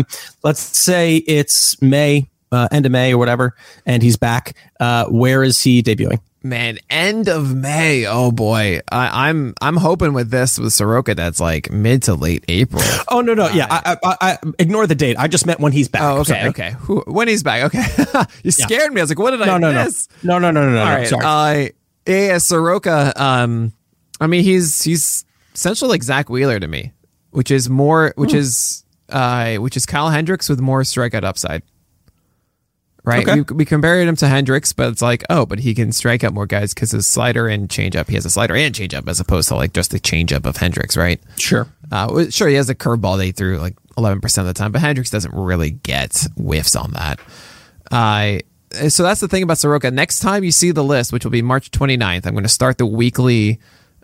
[0.44, 4.56] Let's say it's May, uh, end of May or whatever, and he's back.
[4.80, 6.20] Uh, where is he debuting?
[6.44, 8.08] Man, end of May.
[8.08, 12.44] Oh boy, I, I'm I'm hoping with this with Soroka that's like mid to late
[12.48, 12.82] April.
[13.10, 15.18] Oh no no yeah I, I, I ignore the date.
[15.20, 16.02] I just meant when he's back.
[16.02, 16.50] Oh, okay, Sorry.
[16.50, 16.72] okay.
[16.80, 17.86] Who, when he's back, okay.
[18.44, 19.02] you scared me.
[19.02, 20.08] I was like, what did No I no no miss?
[20.24, 20.80] no no no no no.
[20.80, 20.92] All no.
[20.96, 21.08] right.
[21.08, 21.72] Sorry.
[22.08, 23.14] Uh, yeah, Soroka.
[23.16, 23.74] Um,
[24.20, 26.94] I mean, he's he's essentially like Zach Wheeler to me,
[27.32, 31.64] which is more, which is uh, which is Kyle Hendricks with more strikeout upside.
[33.04, 33.28] Right.
[33.28, 33.42] Okay.
[33.42, 36.34] We, we compared him to Hendricks, but it's like, oh, but he can strike out
[36.34, 38.08] more guys because his slider and changeup.
[38.08, 40.96] He has a slider and changeup as opposed to like just the changeup of Hendricks,
[40.96, 41.20] right?
[41.38, 41.68] sure.
[41.92, 45.10] Uh, sure, he has a curveball they threw like 11% of the time, but Hendricks
[45.10, 47.20] doesn't really get whiffs on that.
[47.92, 48.40] Uh,
[48.90, 49.92] so that's the thing about Soroka.
[49.92, 52.78] Next time you see the list, which will be March 29th, I'm going to start
[52.78, 53.60] the weekly,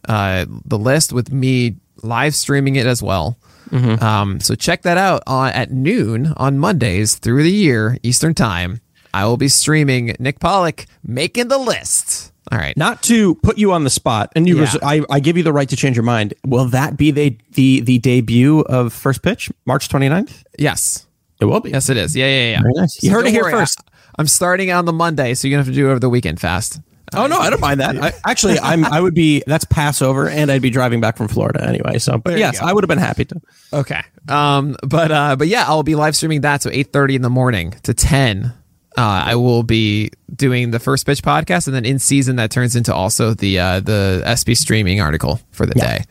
[0.08, 3.38] uh, the list with me live streaming it as well.
[3.72, 8.80] Um, so check that out on, at noon on Mondays through the year, Eastern Time.
[9.14, 12.32] I will be streaming Nick Pollack making the list.
[12.50, 12.78] All right.
[12.78, 14.62] Not to put you on the spot, and you, Yeah.
[14.62, 16.34] res- I, I give you the right to change your mind.
[16.46, 20.44] Will that be the the the debut of first pitch, March 29th?
[20.58, 21.06] Yes.
[21.42, 21.72] It will be.
[21.72, 22.16] Yes, it is.
[22.16, 22.62] Yeah, yeah, yeah.
[22.64, 23.04] Nice.
[23.04, 23.82] You heard it here worry, first.
[23.86, 26.10] I, am starting on the Monday, so you're gonna have to do it over the
[26.10, 26.80] weekend fast.
[27.14, 27.96] Oh no, I don't mind that.
[28.02, 31.64] I, actually, I'm I would be that's Passover, and I'd be driving back from Florida
[31.64, 32.00] anyway.
[32.00, 32.62] So, but you yes.
[32.62, 33.42] I would have been happy to.
[33.72, 34.02] Okay.
[34.28, 36.62] Um, but uh, but yeah, I'll be live streaming that.
[36.62, 38.54] So 8:30 in the morning to 10.
[38.98, 42.76] Uh, I will be doing the first pitch podcast, and then in season that turns
[42.76, 46.04] into also the uh, the SP streaming article for the day.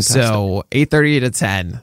[0.00, 1.80] So 8:30 to 10.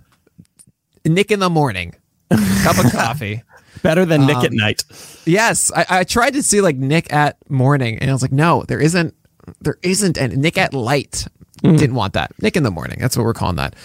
[1.05, 1.95] Nick in the morning,
[2.29, 3.41] cup of coffee.
[3.83, 4.83] Better than Nick Um, at night.
[5.25, 8.63] Yes, I, I tried to see like Nick at morning, and I was like, no,
[8.67, 9.13] there isn't,
[9.61, 11.27] there isn't, and Nick at light
[11.61, 12.31] didn't want that.
[12.41, 13.75] Nick in the morning, that's what we're calling that.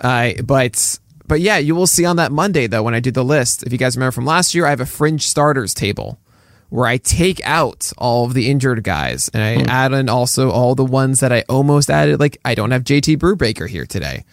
[0.00, 3.24] Uh, but but yeah, you will see on that Monday though when I do the
[3.24, 3.62] list.
[3.62, 6.20] If you guys remember from last year, I have a fringe starters table
[6.68, 10.74] where I take out all of the injured guys and I add in also all
[10.74, 12.20] the ones that I almost added.
[12.20, 14.24] Like I don't have JT Brubaker here today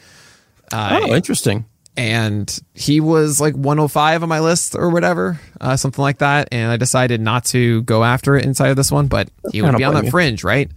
[0.71, 1.65] oh, interesting.
[1.97, 6.47] And he was like 105 on my list or whatever, uh, something like that.
[6.51, 9.77] And I decided not to go after it inside of this one, but he would
[9.77, 10.11] be on that you.
[10.11, 10.71] fringe, right?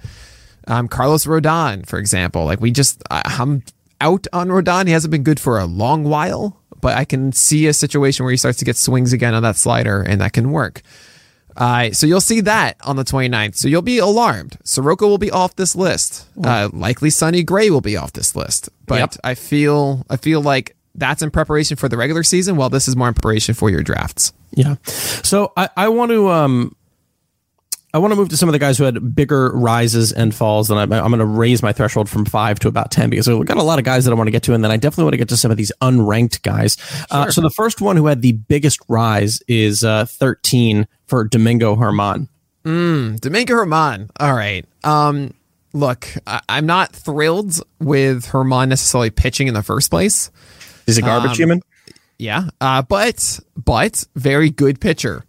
[0.66, 3.62] Um, Carlos Rodon, for example, like we just, I, I'm
[4.00, 4.86] out on Rodon.
[4.86, 8.30] He hasn't been good for a long while, but I can see a situation where
[8.30, 10.82] he starts to get swings again on that slider, and that can work.
[11.56, 13.54] Uh, so you'll see that on the 29th.
[13.54, 14.58] So you'll be alarmed.
[14.64, 16.26] Soroka will be off this list.
[16.42, 18.68] Uh, likely Sonny Gray will be off this list.
[18.86, 19.14] But Yep.
[19.22, 22.96] I feel I feel like that's in preparation for the regular season, while this is
[22.96, 24.32] more in preparation for your drafts.
[24.52, 24.76] Yeah.
[24.84, 26.76] So I, I want to um
[27.94, 30.68] I want to move to some of the guys who had bigger rises and falls,
[30.68, 33.46] and I'm, I'm going to raise my threshold from five to about ten because we've
[33.46, 35.04] got a lot of guys that I want to get to, and then I definitely
[35.04, 36.76] want to get to some of these unranked guys.
[37.12, 41.76] Uh, so the first one who had the biggest rise is uh, 13 for Domingo
[41.76, 42.26] Germán.
[42.64, 44.10] Domingo Germán.
[44.18, 44.66] All right.
[44.82, 45.32] Um,
[45.72, 50.32] look, I, I'm not thrilled with Germán necessarily pitching in the first place.
[50.86, 51.62] He's a garbage human.
[52.18, 55.24] Yeah, uh, but but very good pitcher.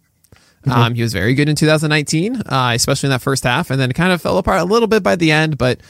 [0.68, 3.92] Um, he was very good in 2019, uh, especially in that first half, and then
[3.92, 5.58] kind of fell apart a little bit by the end.
[5.58, 5.80] But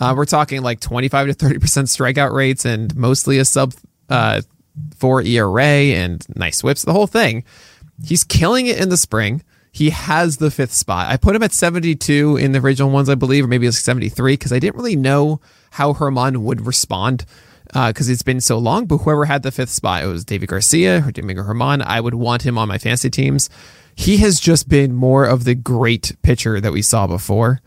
[0.00, 3.74] uh, we're talking like 25 to 30 percent strikeout rates, and mostly a sub
[4.08, 4.40] uh,
[4.96, 7.44] four ERA and nice whips, the whole thing.
[8.04, 9.42] He's killing it in the spring.
[9.70, 11.08] He has the fifth spot.
[11.08, 13.78] I put him at 72 in the original ones, I believe, or maybe it was
[13.78, 17.24] 73 because I didn't really know how Germán would respond
[17.72, 18.86] because it's been so long.
[18.86, 21.82] But whoever had the fifth spot, it was Deivi Garcia or Domingo Germán.
[21.82, 23.48] I would want him on my fantasy teams.
[23.94, 27.60] He has just been more of the great pitcher that we saw before.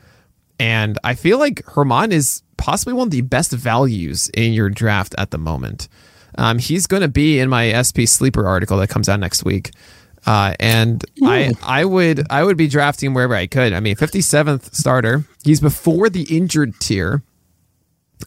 [0.60, 5.14] And I feel like Germán is possibly one of the best values in your draft
[5.18, 5.88] at the moment.
[6.38, 9.72] Um, he's going to be in my SP sleeper article that comes out next week.
[10.26, 13.74] Uh, and I, I would, I would be drafting wherever I could.
[13.74, 15.24] I mean, 57th starter.
[15.44, 17.22] He's before the injured tier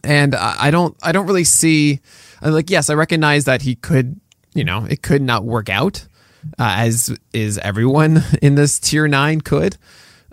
[0.03, 1.99] and I don't I don't really see
[2.43, 4.19] uh, like yes I recognize that he could
[4.53, 6.05] you know it could not work out
[6.57, 9.77] uh, as is everyone in this tier nine could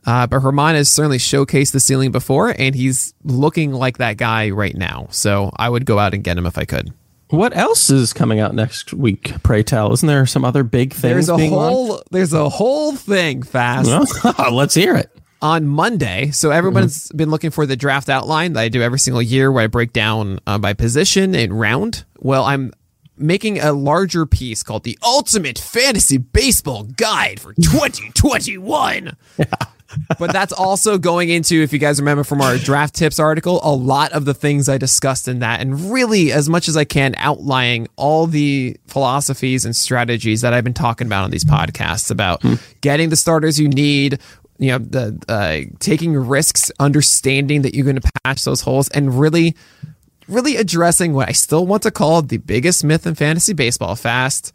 [0.07, 4.51] uh, but Germán has certainly showcased the ceiling before and he's looking like that guy
[4.51, 6.93] right now so I would go out and get him if I could
[7.31, 9.33] What else is coming out next week?
[9.43, 9.93] Pray tell.
[9.93, 11.27] Isn't there some other big things?
[11.27, 13.89] there's a whole there's a whole thing fast?
[13.89, 15.11] Well, let's hear it.
[15.43, 16.31] On Monday.
[16.31, 19.65] So everyone's been looking for the draft outline that I do every single year where
[19.65, 22.05] I break down uh, by position and round.
[22.19, 22.73] Well, I'm
[23.19, 29.17] making a larger piece called the Ultimate Fantasy Baseball Guide for 2021.
[30.19, 33.73] but that's also going into, if you guys remember from our draft tips article, a
[33.73, 37.15] lot of the things I discussed in that, and really as much as I can,
[37.19, 42.43] outlining all the philosophies and strategies that I've been talking about on these podcasts about
[42.81, 44.19] getting the starters you need,
[44.59, 49.19] you know, the uh, taking risks, understanding that you're going to patch those holes, and
[49.19, 49.57] really,
[50.29, 53.97] really addressing what I still want to call the biggest myth in fantasy baseball.
[53.97, 54.53] Fast,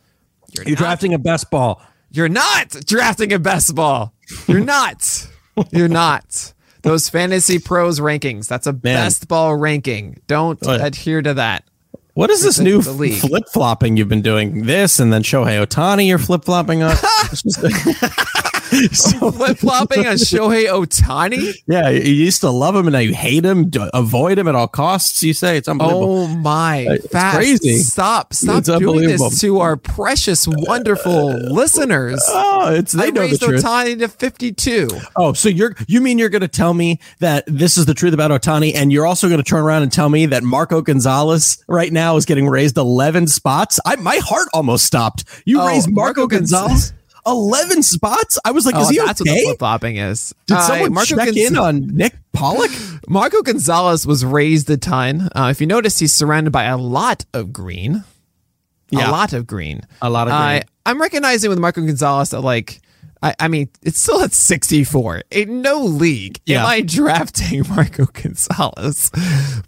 [0.51, 1.81] you're, you're drafting a best ball.
[2.11, 4.13] You're not drafting a best ball.
[4.47, 5.27] You're not.
[5.71, 6.53] you're not.
[6.81, 8.47] Those fantasy pros rankings.
[8.47, 8.81] That's a Man.
[8.81, 10.19] best ball ranking.
[10.27, 11.63] Don't adhere to that.
[12.13, 14.65] What is this new flip flopping you've been doing?
[14.65, 16.95] This and then Shohei Ohtani you're flip flopping on.
[19.31, 21.55] flip flopping on Shohei Ohtani?
[21.67, 24.67] Yeah, you used to love him and now you hate him, avoid him at all
[24.67, 25.21] costs.
[25.23, 26.23] You say it's unbelievable.
[26.23, 27.35] Oh my, it's Fast.
[27.35, 27.79] crazy!
[27.79, 32.21] Stop, stop it's doing this to our precious, wonderful listeners.
[32.33, 33.63] Oh, it's they I know raised the truth.
[33.63, 34.89] Ohtani to fifty-two.
[35.15, 38.13] Oh, so you're you mean you're going to tell me that this is the truth
[38.13, 41.63] about Ohtani, and you're also going to turn around and tell me that Marco Gonzales
[41.67, 43.79] right now is getting raised eleven spots?
[43.85, 45.25] I my heart almost stopped.
[45.45, 46.69] You oh, raised Marco, Marco Gonzales.
[46.69, 48.39] Gonzales 11 spots?
[48.43, 49.31] I was like, oh, is he that's okay?
[49.31, 50.33] what the flip flopping is.
[50.47, 52.71] Did uh, someone Marco check Gonz- in on Nick Pollack?
[53.07, 55.29] Marco Gonzales was raised a ton.
[55.35, 58.03] Uh, if you notice, he's surrounded by a lot of green.
[58.89, 59.09] Yeah.
[59.09, 59.81] A lot of green.
[60.01, 60.61] A lot of green.
[60.61, 62.81] Uh, I'm recognizing with Marco Gonzales that, like,
[63.23, 65.23] I, I mean, it's still at 64.
[65.29, 66.61] In no league yeah.
[66.61, 69.11] am I drafting Marco Gonzales.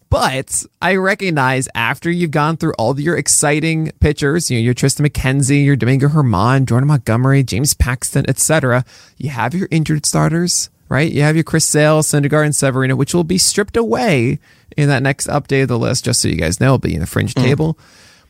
[0.09, 5.07] But I recognize after you've gone through all your exciting pitchers, you know, your Triston
[5.07, 8.85] McKenzie, your Domingo Germán, Jordan Montgomery, James Paxton, etc.,
[9.17, 11.11] you have your injured starters, right?
[11.11, 14.39] You have your Chris Sale, Syndergaard, and Severino, which will be stripped away
[14.75, 16.99] in that next update of the list, just so you guys know, it'll be in
[16.99, 17.43] the fringe mm.
[17.43, 17.77] table.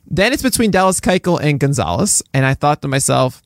[0.06, 2.22] Then it's between Dallas Keuchel and Gonzales.
[2.34, 3.42] And I thought to myself,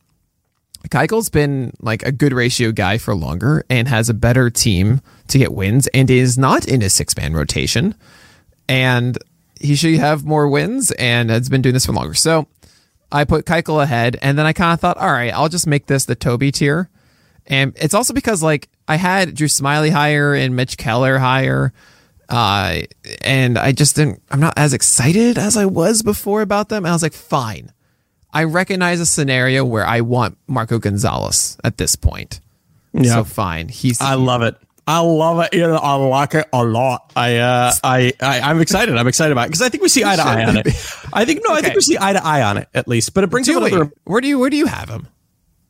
[0.90, 5.38] Keuchel's been like a good ratio guy for longer and has a better team to
[5.38, 7.96] get wins and is not in a six man rotation.
[8.70, 9.18] And
[9.60, 12.14] he should have more wins and has been doing this for longer.
[12.14, 12.48] So
[13.12, 15.88] I put Keuchel ahead and then I kind of thought, all right, I'll just make
[15.88, 16.90] this the Toby tier.
[17.48, 21.74] And it's also because like I had Drew Smyly higher and Mitch Keller higher.
[22.30, 22.82] Uh,
[23.22, 26.84] and I just didn't, I'm not as excited as I was before about them.
[26.84, 27.72] And I was like, fine.
[28.38, 32.40] I recognize a scenario where I want Marco Gonzales at this point.
[32.94, 33.16] Yeah.
[33.16, 33.68] So fine.
[33.68, 34.56] He's I love it.
[34.86, 35.56] I love it.
[35.56, 37.12] You know, I like it a lot.
[37.16, 38.96] I, uh, I, I, am excited.
[38.96, 40.68] I'm excited about it because I think we see eye to eye on it.
[41.14, 41.58] I think no, okay.
[41.58, 43.16] I think we see eye to eye on it at least.
[43.16, 43.92] But it brings do up another.
[44.04, 45.08] Where do you where do you have him?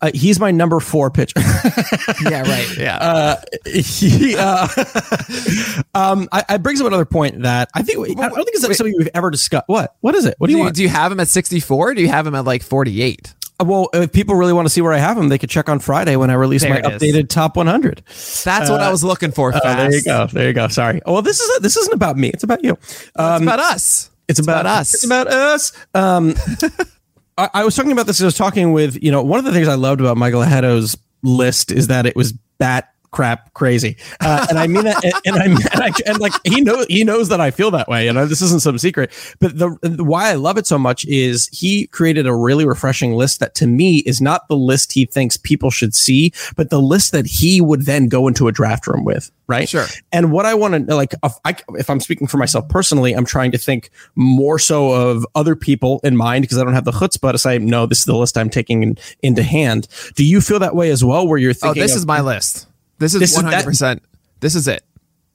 [0.01, 1.39] Uh, he's my number four pitcher.
[2.21, 2.77] yeah, right.
[2.77, 2.97] Yeah.
[2.97, 3.35] Uh,
[3.65, 4.67] he, uh,
[5.95, 8.93] um, I, I brings up another point that I think I don't think it's something
[8.97, 9.65] we've ever discussed.
[9.67, 9.95] What?
[10.01, 10.35] What is it?
[10.37, 10.75] What do, do you, want?
[10.75, 11.95] Do you have him at sixty four?
[11.95, 13.33] Do you have him at like forty eight?
[13.59, 15.67] Uh, well, if people really want to see where I have him, they could check
[15.67, 17.29] on Friday when I release there my updated is.
[17.29, 18.03] top 100.
[18.43, 19.51] That's what I was looking for.
[19.51, 20.27] Uh, there you go.
[20.27, 20.67] There you go.
[20.67, 21.01] Sorry.
[21.07, 22.29] Well, this is a, this isn't about me.
[22.29, 22.77] It's about you.
[23.15, 24.11] Um, it's about us.
[24.27, 24.93] It's, it's about, about, us.
[24.93, 25.73] It's about us.
[25.95, 26.35] Um,
[27.37, 28.21] I, I, was talking about this.
[28.21, 30.97] I was talking with you know one of the things I loved about Michael Ajeto's
[31.23, 33.97] list is that it was bat crap crazy.
[34.19, 37.29] Uh, and i mean that and, and, and, I, and like he knows he knows
[37.29, 39.11] that i feel that way and this isn't some secret.
[39.39, 43.13] But the, the why i love it so much is he created a really refreshing
[43.13, 46.79] list that to me is not the list he thinks people should see but the
[46.79, 49.67] list that he would then go into a draft room with right?
[49.67, 49.85] Sure.
[50.11, 53.25] And what i want to like if, I, if i'm speaking for myself personally i'm
[53.25, 56.91] trying to think more so of other people in mind because i don't have the
[56.91, 59.87] chutzpah to say no this is the list i'm taking in, into hand.
[60.15, 62.21] Do you feel that way as well where you're thinking oh this of, is my
[62.21, 62.67] list
[62.99, 64.03] this is one hundred percent.
[64.39, 64.83] This is it.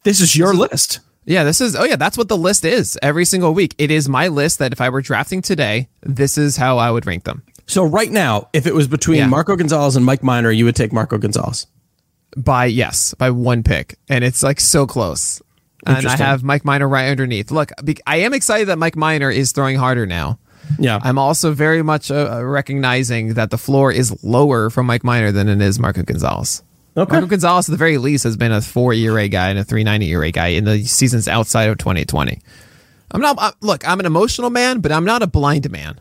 [0.04, 1.00] This is your this list.
[1.24, 1.76] yeah, this is.
[1.76, 3.74] Oh yeah, that's what the list is every single week.
[3.78, 7.06] It is my list that if I were drafting today, this is how I would
[7.06, 7.42] rank them.
[7.66, 9.26] So right now, if it was between yeah.
[9.26, 11.66] Marco Gonzales and Mike Minor, you would take Marco Gonzales.
[12.36, 15.40] By yes, by one pick, and it's like so close.
[15.84, 17.50] And I have Mike Minor right underneath.
[17.50, 17.70] Look,
[18.06, 20.38] I am excited that Mike Minor is throwing harder now.
[20.78, 21.00] Yeah.
[21.02, 25.48] I'm also very much uh, recognizing that the floor is lower for Mike Minor than
[25.48, 26.62] it is Marco Gonzales.
[26.96, 27.12] Okay.
[27.12, 30.10] Marco Gonzales, at the very least, has been a four ERA guy and a 390
[30.10, 32.40] ERA guy in the seasons outside of 2020.
[33.12, 36.00] I'm not, I, look, I'm an emotional man, but I'm not a blind man.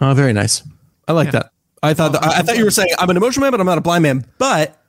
[0.00, 0.62] Oh, very nice.
[1.08, 1.32] I like yeah.
[1.32, 1.52] that.
[1.82, 3.66] I thought, oh, I, I thought you were saying I'm an emotional man, but I'm
[3.66, 4.26] not a blind man.
[4.38, 4.80] But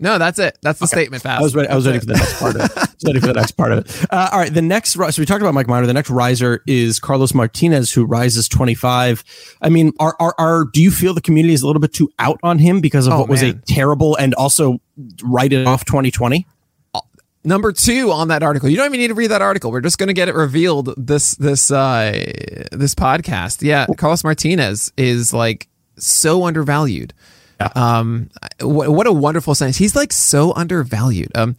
[0.00, 0.58] no, that's it.
[0.62, 1.02] That's the okay.
[1.02, 1.22] statement.
[1.22, 1.40] Fast.
[1.40, 1.68] I was ready.
[1.68, 2.72] I was ready for the next part of it.
[2.76, 4.12] I was ready for the next part of it.
[4.12, 4.52] Uh, all right.
[4.52, 4.92] The next.
[4.92, 5.86] So we talked about Mike Minor.
[5.86, 9.24] The next riser is Carlos Martinez, who rises 25.
[9.60, 12.10] I mean, are are, are do you feel the community is a little bit too
[12.18, 14.80] out on him because of oh, what was a terrible and also
[15.22, 16.46] write it off 2020?
[16.94, 17.00] Uh,
[17.44, 18.68] number two on that article.
[18.68, 19.70] You don't even need to read that article.
[19.72, 22.12] We're just going to get it revealed this this uh,
[22.72, 23.62] this podcast.
[23.62, 27.14] Yeah, Carlos Martinez is like so undervalued.
[27.60, 27.70] Yeah.
[27.74, 28.30] Um,
[28.60, 29.76] what, what a wonderful sentence.
[29.76, 31.32] He's like so undervalued.
[31.36, 31.56] Um,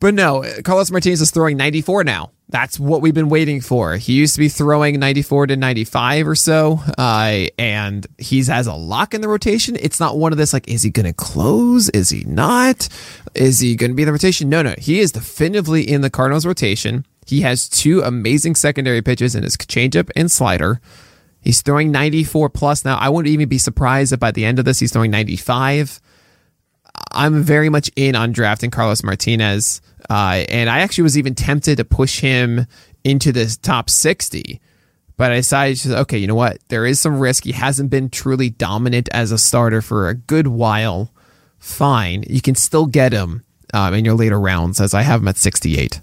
[0.00, 2.30] But no, Carlos Martinez is throwing 94 now.
[2.50, 3.96] That's what we've been waiting for.
[3.96, 8.74] He used to be throwing 94 to 95 or so, uh, and he's has a
[8.74, 9.76] lock in the rotation.
[9.80, 11.88] It's not one of this like, is he going to close?
[11.90, 12.86] Is he not?
[13.34, 14.50] Is he going to be in the rotation?
[14.50, 14.74] No, no.
[14.76, 17.06] He is definitively in the Cardinals rotation.
[17.26, 20.82] He has two amazing secondary pitches in his changeup and slider.
[21.44, 22.96] He's throwing 94 plus now.
[22.96, 26.00] I wouldn't even be surprised if by the end of this he's throwing 95.
[27.12, 29.82] I'm very much in on drafting Carlos Martinez.
[30.08, 32.66] Uh, and I actually was even tempted to push him
[33.04, 34.60] into the top 60.
[35.16, 36.58] But I decided, okay, you know what?
[36.68, 37.44] There is some risk.
[37.44, 41.12] He hasn't been truly dominant as a starter for a good while.
[41.58, 42.24] Fine.
[42.28, 45.36] You can still get him um, in your later rounds, as I have him at
[45.36, 46.00] 68.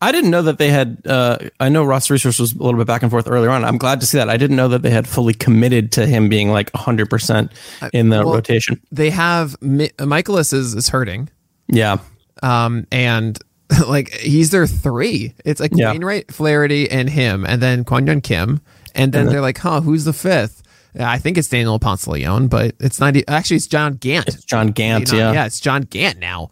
[0.00, 1.02] I didn't know that they had.
[1.06, 3.64] Uh, I know Roster Resource was a little bit back and forth earlier on.
[3.64, 4.28] I'm glad to see that.
[4.28, 7.52] I didn't know that they had fully committed to him being like 100 percent
[7.92, 8.80] in the well, rotation.
[8.90, 11.28] They have Mikolas is is hurting.
[11.68, 11.98] Yeah.
[12.42, 13.38] Um, and
[13.88, 15.34] like he's their three.
[15.44, 15.92] It's like yeah.
[15.92, 18.60] Wainwright, Flaherty, and him, and then Hyun Kim,
[18.94, 20.62] and then and they're like, huh, who's the fifth?
[20.98, 23.16] I think it's Daniel Ponce Leon, but it's not.
[23.28, 24.28] Actually, it's John Gant.
[24.28, 25.10] It's John Gant.
[25.10, 26.50] yeah, yeah, it's John Gant now.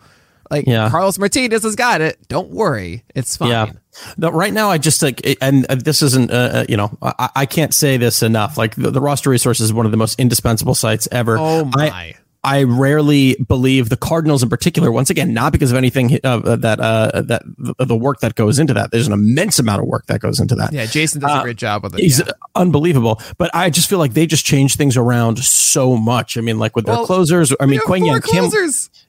[0.51, 0.90] Like yeah.
[0.90, 2.18] Carlos Martinez has got it.
[2.28, 3.51] Don't worry, it's fine.
[3.51, 3.72] Yeah.
[4.16, 7.46] No, right now, I just like, and this isn't, uh, uh, you know, I, I,
[7.46, 8.57] can't say this enough.
[8.57, 11.36] Like the, the, roster resource is one of the most indispensable sites ever.
[11.38, 11.90] Oh my!
[11.90, 14.91] I, I rarely believe the Cardinals in particular.
[14.91, 17.43] Once again, not because of anything uh, that uh, that
[17.78, 18.91] the work that goes into that.
[18.91, 20.72] There's an immense amount of work that goes into that.
[20.72, 22.01] Yeah, Jason does a uh, great job with it.
[22.01, 22.32] He's yeah.
[22.55, 23.20] unbelievable.
[23.36, 26.38] But I just feel like they just change things around so much.
[26.38, 27.53] I mean, like with their closers.
[27.61, 28.51] I mean, Kwang Hyun Kim.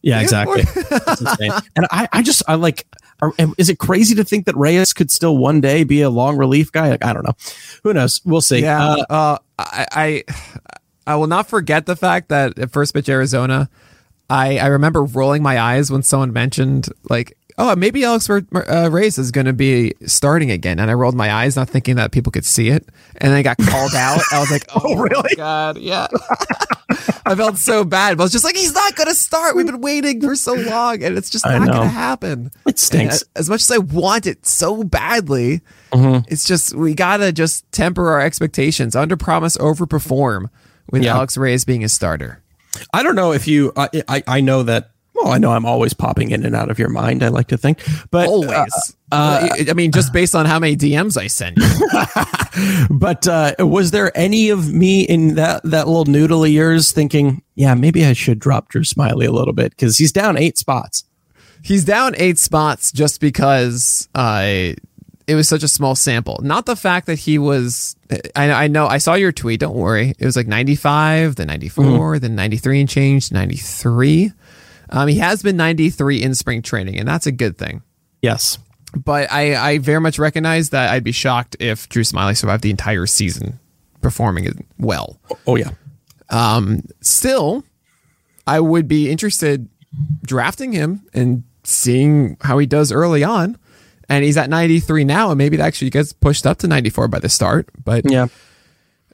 [0.02, 0.64] Yeah, exactly.
[1.76, 2.86] and I, I just, I like.
[3.22, 6.38] Are, is it crazy to think that Reyes could still one day be a long
[6.38, 6.90] relief guy?
[6.90, 7.36] Like, I don't know.
[7.84, 8.20] Who knows?
[8.26, 8.64] We'll see.
[8.64, 8.84] Yeah.
[8.84, 10.24] Uh, uh, I, I
[11.08, 13.70] I will not forget the fact that at first pitch Arizona,
[14.30, 19.18] I, I remember rolling my eyes when someone mentioned like, oh, maybe Alex uh, Reyes
[19.18, 22.32] is going to be starting again, and I rolled my eyes, not thinking that people
[22.32, 22.88] could see it,
[23.18, 24.22] and then I got called out.
[24.32, 25.36] I was like, oh, oh really?
[25.36, 26.08] God, yeah.
[27.26, 29.56] I felt so bad, but I was just like, he's not going to start.
[29.56, 32.52] We've been waiting for so long, and it's just not going to happen.
[32.66, 33.22] It stinks.
[33.22, 36.26] And as much as I want it so badly, mm-hmm.
[36.32, 40.49] it's just we gotta just temper our expectations, under promise, over perform
[40.92, 41.16] with yeah.
[41.16, 42.42] Alex Reyes being a starter.
[42.94, 43.74] I don't know if you.
[43.76, 44.92] I, I, I know that.
[45.14, 47.22] Well, I know I'm always popping in and out of your mind.
[47.22, 47.80] I like to think,
[48.12, 48.52] but always.
[49.12, 52.88] Uh, uh, I mean, just based on how many DMs I send you.
[52.98, 57.44] but uh, was there any of me in that that little noodle of yours thinking,
[57.56, 61.04] yeah, maybe I should drop Drew Smyly a little bit because he's down eight spots.
[61.64, 64.74] He's down eight spots just because uh,
[65.28, 66.40] it was such a small sample.
[66.42, 67.96] Not the fact that he was.
[68.36, 68.88] I, I know.
[68.88, 69.60] I saw your tweet.
[69.60, 70.14] Don't worry.
[70.18, 72.22] It was like 95, then 94, mm-hmm.
[72.22, 74.32] then 93 and changed 93.
[74.90, 77.82] Um, he has been 93 in spring training, and that's a good thing.
[78.22, 78.58] Yes.
[78.94, 82.72] But I, I very much recognize that I'd be shocked if Drew Smyly survived the
[82.72, 83.60] entire season
[84.02, 85.18] performing well.
[85.48, 85.72] Oh, yeah.
[86.30, 87.64] Um, still,
[88.46, 89.70] I would be interested
[90.26, 93.58] drafting him and seeing how he does early on
[94.12, 97.20] and he's at 93 now, and maybe it actually gets pushed up to 94 by
[97.20, 97.70] the start.
[97.82, 98.28] But yeah,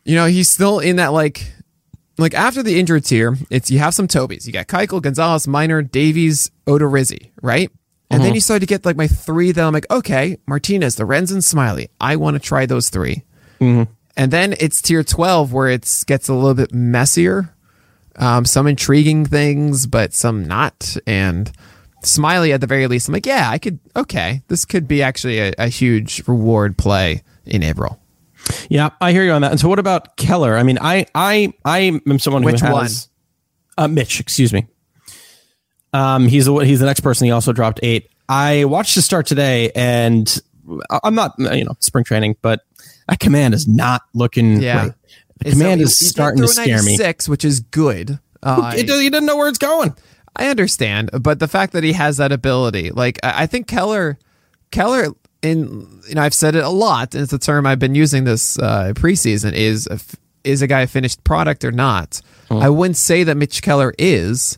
[0.04, 1.54] you know, he's still in that like,
[2.18, 4.48] like after the injured tier, it's you have some Tobys.
[4.48, 7.70] You got Keuchel, Gonzales, Minor, Davies, Odorizzi, right?
[8.10, 8.26] And mm-hmm.
[8.26, 11.44] then you start to get like my three that I'm like, okay, Martinez, Lorenz, and
[11.44, 11.90] Smyly.
[12.02, 13.24] I want to try those 3
[13.60, 13.92] mm-hmm.
[14.16, 17.54] And then it's tier 12 where it gets a little bit messier.
[18.16, 20.98] Um, some intriguing things, but some not.
[21.06, 21.52] And
[22.04, 23.80] Smyly at the very least, I'm like, yeah, I could.
[23.96, 28.00] Okay, this could be actually a, a huge reward play in April.
[28.70, 29.52] Yeah, I hear you on that.
[29.52, 30.56] And so, what about Keller?
[30.58, 33.10] I mean, I I I am someone Which who has
[33.76, 33.86] one?
[33.86, 34.20] Uh, Mitch.
[34.20, 34.68] Excuse me.
[35.94, 37.26] Um, he's the he's the next person.
[37.26, 38.10] He also dropped eight.
[38.30, 40.42] I watched the start today, and
[41.04, 42.62] I'm not you know spring training, but
[43.08, 44.82] that command is not looking yeah.
[44.82, 44.94] great.
[45.40, 46.98] The command so, is starting to scare me.
[46.98, 48.20] Six, which is good.
[48.44, 49.96] Uh, he doesn't know where it's going.
[50.38, 54.18] I understand, but the fact that he has that ability, like I think Keller,
[54.72, 55.08] Keller,
[55.42, 58.24] in you know I've said it a lot, and it's a term I've been using
[58.24, 60.00] this uh, preseason is a,
[60.44, 62.22] is a guy a finished product or not.
[62.50, 62.62] Mm.
[62.62, 64.58] I wouldn't say that Mitch Keller is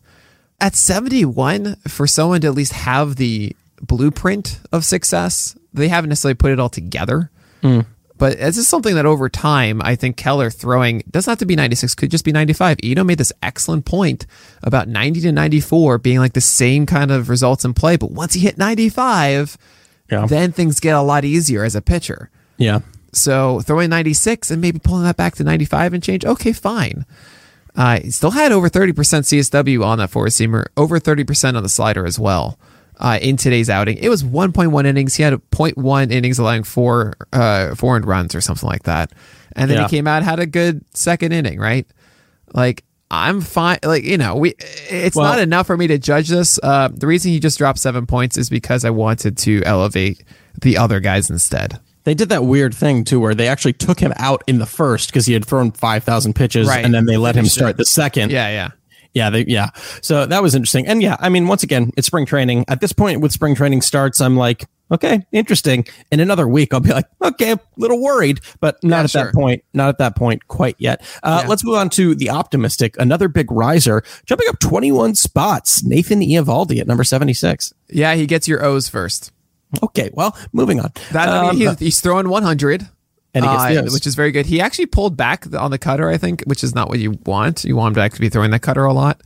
[0.59, 5.57] at seventy one for someone to at least have the blueprint of success.
[5.73, 7.31] They haven't necessarily put it all together.
[7.63, 7.85] Mm.
[8.19, 11.55] But this is something that over time, I think Keller throwing doesn't have to be
[11.55, 12.77] 96, could just be 95.
[12.83, 14.27] Ito made this excellent point
[14.61, 17.95] about 90 to 94 being like the same kind of results in play.
[17.95, 19.57] But once he hit 95,
[20.11, 20.25] yeah.
[20.25, 22.29] then things get a lot easier as a pitcher.
[22.57, 22.79] Yeah.
[23.13, 27.05] So throwing 96 and maybe pulling that back to 95 and change, okay, fine.
[27.73, 31.69] Uh, he still had over 30% CSW on that four seamer, over 30% on the
[31.69, 32.59] slider as well.
[32.99, 33.97] Uh, in today's outing.
[33.97, 35.15] It was 1.1 innings.
[35.15, 39.11] He had a 0.1 innings, allowing four uh, four earned runs or something like that.
[39.53, 39.87] And then Yeah.
[39.87, 41.87] he came out had a good second inning, right?
[42.53, 43.79] Like I'm fine.
[43.83, 44.53] Like you know, we
[44.89, 46.59] it's Well- not enough for me to judge this.
[46.61, 50.23] Uh, the reason he just dropped seven points is because I wanted to elevate
[50.61, 51.79] the other guys instead.
[52.05, 55.09] They did that weird thing too, where they actually took him out in the first
[55.09, 56.83] because he had thrown five thousand pitches, Right.
[56.85, 58.31] and then they let him start the second.
[58.31, 58.69] Yeah, yeah.
[59.13, 59.69] Yeah, they, yeah.
[60.01, 60.87] So that was interesting.
[60.87, 62.65] And yeah, I mean, once again, it's spring training.
[62.67, 65.85] At this point, with spring training starts, I'm like, okay, interesting.
[66.11, 69.23] In another week, I'll be like, okay, a little worried, but not Yeah, at sure.
[69.25, 69.63] that point.
[69.73, 71.01] Not at that point quite yet.
[71.23, 71.49] Uh, Yeah.
[71.49, 75.83] Let's move on to the optimistic, another big riser, jumping up 21 spots.
[75.83, 77.73] Nathan Eovaldi at number 76.
[77.89, 79.31] Yeah, he gets your O's first.
[79.83, 80.91] Okay, well, moving on.
[81.11, 82.87] That I mean, Um, he's, he's throwing 100.
[83.33, 84.45] And he gets uh, which is very good.
[84.47, 87.63] He actually pulled back on the cutter, I think, which is not what you want.
[87.63, 89.21] You want him to actually be throwing that cutter a lot.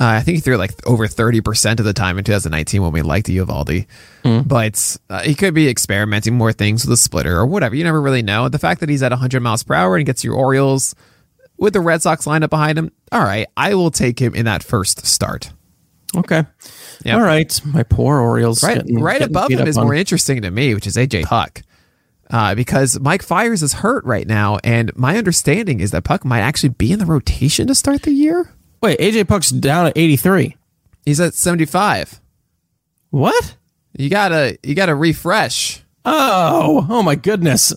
[0.00, 3.02] Uh, I think he threw like over 30% of the time in 2019 when we
[3.02, 3.86] liked Eovaldi.
[4.24, 4.40] Hmm.
[4.40, 7.76] But uh, he could be experimenting more things with a splitter or whatever.
[7.76, 8.48] You never really know.
[8.48, 10.94] The fact that he's at 100 miles per hour and gets your Orioles
[11.58, 14.64] with the Red Sox lineup behind him, all right, I will take him in that
[14.64, 15.52] first start.
[16.16, 16.44] okay.
[17.04, 17.16] Yep.
[17.16, 17.60] All right.
[17.66, 18.64] My poor Orioles.
[18.64, 19.84] Right, getting- right getting above him is on.
[19.84, 21.62] more interesting to me, which is AJ Puk,
[22.30, 26.40] uh, because Mike Fiers is hurt right now, and my understanding is that Puk might
[26.40, 28.52] actually be in the rotation to start the year.
[28.82, 30.56] Wait, AJ Puk's down at 83.
[31.04, 32.20] He's at seventy five.
[33.10, 33.56] What?
[33.96, 35.82] You gotta you gotta refresh.
[36.04, 37.74] Oh, oh my goodness.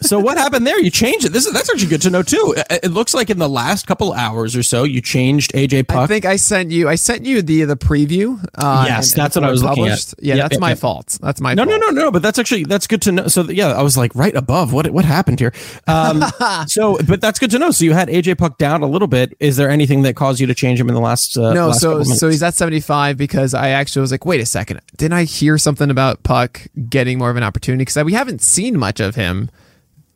[0.00, 0.80] So what happened there?
[0.80, 1.32] You changed it.
[1.32, 2.54] This is that's actually good to know too.
[2.56, 5.98] It, it looks like in the last couple hours or so, you changed AJ Puk.
[5.98, 8.42] I think I sent you I sent you the the preview.
[8.54, 9.88] Uh, Yes, and- that's and what I was looking at.
[9.90, 10.14] published.
[10.20, 10.78] Yeah, Yep, that's yep, my yep.
[10.78, 11.18] fault.
[11.20, 11.80] That's my no, fault.
[11.80, 12.10] no, no, no.
[12.12, 13.26] But that's actually that's good to know.
[13.28, 14.72] So yeah, I was like right above.
[14.72, 15.52] What what happened here?
[15.86, 16.22] Um,
[16.68, 17.70] so, but that's good to know.
[17.72, 19.36] So you had AJ Puk down a little bit.
[19.40, 21.36] Is there anything that caused you to change him in the last?
[21.36, 24.46] Uh, No, last so so he's at 75 because I actually was like, wait a
[24.46, 27.82] second, didn't I hear something about Puk getting more of an opportunity?
[27.82, 29.50] Because we haven't seen much of him,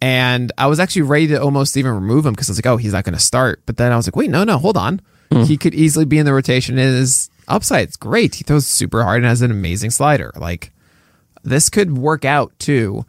[0.03, 2.77] and I was actually ready to almost even remove him because I was like, oh,
[2.77, 3.63] he's not going to start.
[3.67, 5.01] But then I was like, wait, no, no, hold on,
[5.31, 5.45] Hmm.
[5.45, 6.77] he could easily be in the rotation.
[6.77, 8.35] And his upside's great.
[8.35, 10.33] He throws super hard and has an amazing slider.
[10.37, 10.73] Like
[11.45, 13.07] this could work out too.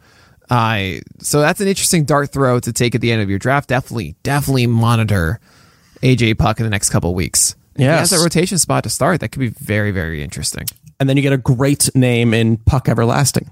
[0.50, 3.68] I so that's an interesting dart throw to take at the end of your draft.
[3.68, 5.40] Definitely, definitely monitor
[6.02, 7.56] AJ Puk in the next couple of weeks.
[7.76, 9.20] Yeah, he has a rotation spot to start.
[9.20, 10.66] That could be very, very interesting.
[11.00, 13.50] And then you get a great name in Puck Everlasting.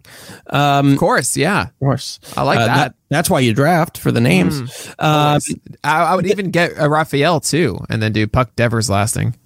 [0.50, 1.62] Um, Of course, yeah.
[1.68, 2.94] Of course, I like Uh, that.
[3.10, 4.60] That's why you draft for the names.
[4.98, 5.40] Um,
[5.84, 9.36] I, I would even get a Raphael too, and then do Puck Devers lasting.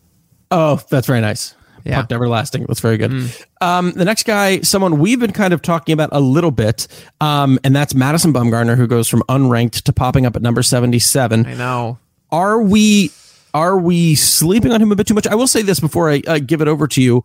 [0.50, 1.54] Oh, that's very nice.
[1.84, 2.00] Yeah.
[2.00, 2.64] Puck everlasting.
[2.66, 3.32] That's very good.
[3.60, 6.88] Um, the next guy, someone we've been kind of talking about a little bit,
[7.20, 11.46] um, and that's Madison Bumgarner, who goes from unranked to popping up at number seventy-seven.
[11.46, 11.98] I know.
[12.32, 13.12] Are we
[13.54, 15.28] are we sleeping on him a bit too much?
[15.28, 17.22] I will say this before I uh, give it over to you.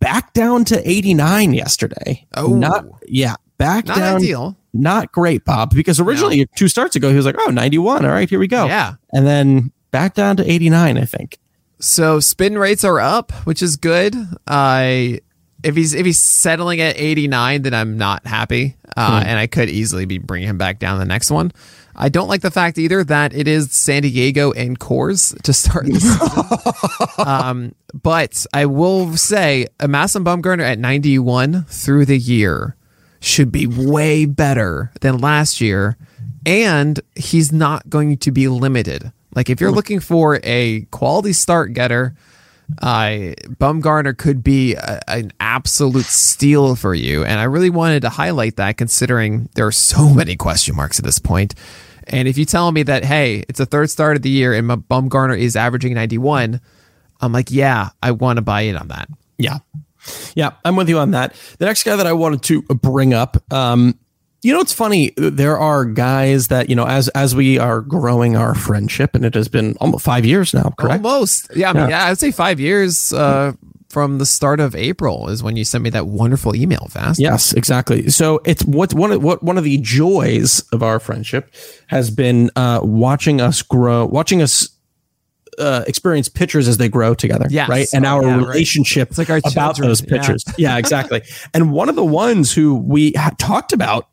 [0.00, 2.26] Back down to eighty-nine yesterday.
[2.36, 2.54] Oh.
[2.54, 3.34] not yeah.
[3.58, 4.16] Back Not down.
[4.16, 4.56] ideal.
[4.74, 5.74] Not great, Bob.
[5.74, 8.04] Because originally two starts ago he was like, "Oh, 91.
[8.04, 8.94] All right, here we go." Yeah.
[9.12, 10.98] and then back down to eighty-nine.
[10.98, 11.38] I think.
[11.78, 14.14] So spin rates are up, which is good.
[14.46, 15.20] I
[15.66, 19.68] if he's if he's settling at 89, then I'm not happy, uh, and I could
[19.68, 21.50] easily be bringing him back down the next one.
[21.96, 25.86] I don't like the fact either that it is San Diego and Coors to start
[25.86, 27.26] the season.
[27.26, 32.76] um, but I will say a Madison Bumgarner at 91 through the year
[33.18, 35.96] should be way better than last year,
[36.44, 39.10] and he's not going to be limited.
[39.34, 42.14] Like if you're looking for a quality start getter,
[42.82, 47.24] uh, Bumgarner could be a, an absolute steal for you.
[47.24, 51.04] And I really wanted to highlight that considering there are so many question marks at
[51.04, 51.54] this point.
[52.08, 54.68] And if you tell me that, hey, it's a third start of the year and
[54.68, 56.60] Bumgarner is averaging 91,
[57.20, 59.08] I'm like, yeah, I want to buy in on that.
[59.38, 59.58] Yeah.
[60.36, 61.34] Yeah, I'm with you on that.
[61.58, 63.98] The next guy that I wanted to bring up, um,
[64.46, 65.12] you know, it's funny.
[65.16, 69.34] There are guys that you know, as as we are growing our friendship, and it
[69.34, 71.04] has been almost five years now, correct?
[71.04, 71.50] Almost.
[71.56, 72.06] Yeah, I mean, yeah.
[72.06, 73.54] I'd say five years uh,
[73.88, 77.18] from the start of April is when you sent me that wonderful email, Fast.
[77.18, 78.08] Yes, exactly.
[78.10, 81.52] So it's what one of what one of the joys of our friendship
[81.88, 84.68] has been uh, watching us grow, watching us
[85.58, 87.46] uh, experience pitchers as they grow together.
[87.50, 87.68] Yes.
[87.68, 88.46] right, and Oh, our yeah, right.
[88.46, 89.88] relationship It's like our about children.
[89.88, 90.08] those Yeah.
[90.18, 90.44] pitchers.
[90.58, 91.22] Yeah, exactly.
[91.54, 94.06] and one of the ones who we talked about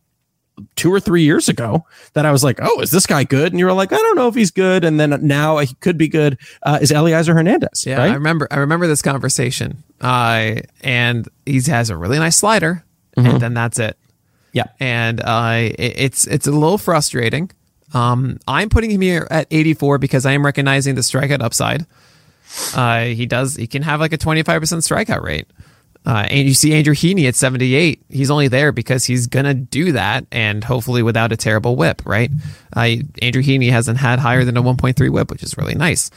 [0.75, 3.51] two or three years ago that I was like, oh, is this guy good?
[3.51, 4.83] And you were like, I don't know if he's good.
[4.83, 6.37] And then now he could be good.
[6.61, 7.85] Uh, is Elieser Hernandez?
[7.85, 8.47] Yeah, I remember.
[8.51, 9.83] I remember this conversation.
[10.01, 12.83] Uh, and he has a really nice slider,
[13.17, 13.27] Mm-hmm.
[13.29, 13.97] and then that's it.
[14.53, 14.65] Yeah.
[14.79, 17.51] And uh, it, it's it's a little frustrating.
[17.93, 21.85] Um, I'm putting him here at 84 because I am recognizing the strikeout upside.
[22.75, 23.55] Uh, he does.
[23.55, 25.47] He can have like a twenty five percent strikeout rate.
[26.05, 28.01] Uh, and you see Andrew Heaney at 78.
[28.09, 32.01] He's only there because he's going to do that and hopefully without a terrible whip,
[32.05, 32.29] right?
[32.75, 36.11] Uh, Andrew Heaney hasn't had higher than a 1.3 whip, which is really nice.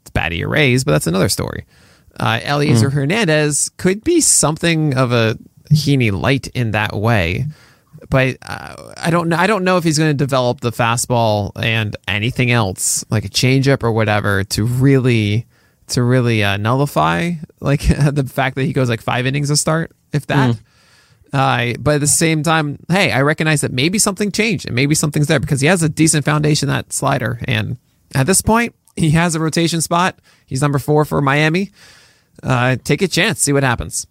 [0.00, 1.66] It's bad ERAs, but that's another story.
[2.18, 5.36] Uh, Elieser Hernandez could be something of a
[5.72, 7.44] Heaney light in that way,
[8.08, 9.36] but uh, I don't know.
[9.36, 13.28] I don't know if he's going to develop the fastball and anything else like a
[13.28, 15.46] changeup or whatever to really
[15.88, 19.92] to really uh, nullify like the fact that he goes like five innings a start,
[20.12, 20.56] if that.
[21.32, 24.94] Uh, but at the same time, hey, I recognize that maybe something changed and maybe
[24.94, 27.76] something's there because he has a decent foundation that slider, and
[28.14, 30.18] at this point, he has a rotation spot.
[30.46, 31.70] He's number four for Miami.
[32.42, 34.06] Uh, take a chance, see what happens.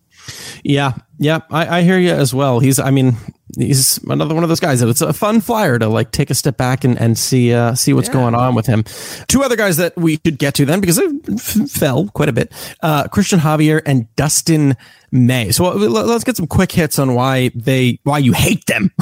[0.63, 2.59] Yeah, yeah, I, I hear you as well.
[2.59, 3.15] He's, I mean,
[3.57, 6.33] he's another one of those guys that it's a fun flyer to like take a
[6.35, 8.13] step back and, and see uh, see what's Yeah.
[8.13, 8.83] going on with him.
[9.27, 12.33] Two other guys that we should get to then because they f- fell quite a
[12.33, 14.75] bit: uh, Cristian Javier and Dustin
[15.11, 15.51] May.
[15.51, 18.91] So uh, let- let's get some quick hits on why they why you hate them.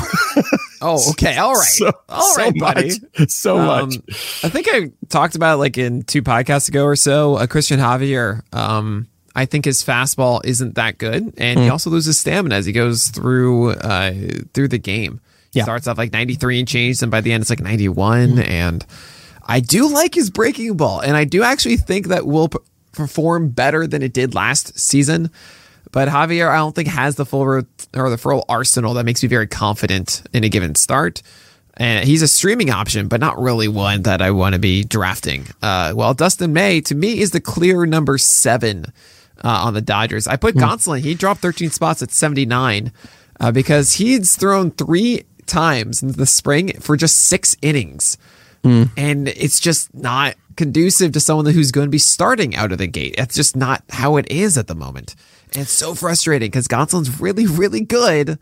[0.82, 2.92] Oh, okay, all right, so, all so buddy.
[3.18, 3.96] much, so Um, much.
[4.44, 7.36] I think I talked about it like in two podcasts ago or so.
[7.38, 12.18] Uh, Cristian Javier, um, I think his fastball isn't that good, and he also loses
[12.18, 14.14] stamina as he goes through uh,
[14.54, 15.20] through the game.
[15.52, 15.64] He Yeah.
[15.66, 18.40] starts off like 93 and change, and by the end it's like 91.
[18.40, 18.86] And
[19.46, 22.60] I do like his breaking ball, and I do actually think that will p-
[22.94, 25.30] perform better than it did last season.
[25.92, 27.64] But Javier, I don't think has the full ro-
[27.94, 31.22] or the full arsenal that makes me very confident in a given start.
[31.78, 35.46] And he's a streaming option, but not really one that I want to be drafting.
[35.62, 38.94] Uh, well, Dustin May to me is the clear number seven
[39.44, 40.28] uh, on the Dodgers.
[40.28, 42.92] I put Gonsolin; he dropped 13 spots at 79
[43.40, 48.18] uh, because he's thrown three times in the spring for just six innings
[48.98, 52.88] and it's just not conducive to someone who's going to be starting out of the
[52.88, 53.16] gate.
[53.18, 55.16] That's just not how it is at the moment.
[55.54, 58.40] And it's so frustrating because Gonsolin's really, really good.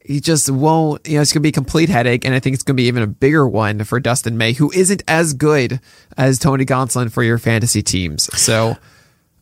[0.00, 2.24] He just won't, you know, it's going to be a complete headache.
[2.24, 4.70] And I think it's going to be even a bigger one for Dustin May, who
[4.72, 5.80] isn't as good
[6.16, 8.24] as Tony Gonsolin for your fantasy teams.
[8.40, 8.76] So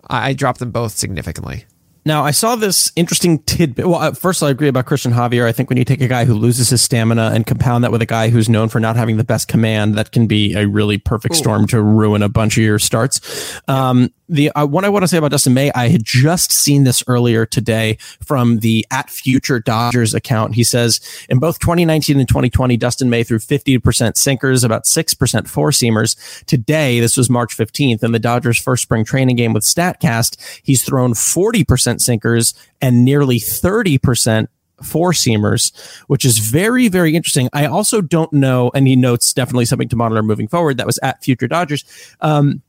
[0.09, 1.65] I, I dropped them both significantly.
[2.07, 3.87] Now, I saw this interesting tidbit.
[3.87, 5.47] Well, at first, I agree about Cristian Javier.
[5.47, 8.03] I think when you take a guy who loses his stamina and compound that with
[8.03, 10.99] a guy who's known for not having the best command, that can be a really
[10.99, 13.59] perfect storm to ruin a bunch of your starts.
[13.69, 16.85] Um, the uh, one I want to say about Dustin May, I had just seen
[16.85, 20.55] this earlier today from the at Future Dodgers account.
[20.55, 25.70] He says in both 2019 and 2020, Dustin May threw 50% sinkers, about 6% four
[25.70, 26.45] seamers.
[26.47, 30.83] Today, this was March 15th, in the Dodgers' first spring training game with StatCast, he's
[30.83, 34.49] thrown 40% sinkers and nearly 30%
[34.83, 35.72] four seamers,
[36.09, 37.49] which is very, very interesting.
[37.53, 40.79] I also don't know, and he notes definitely something to monitor moving forward.
[40.79, 41.85] That was at Future Dodgers.
[42.20, 42.62] Um,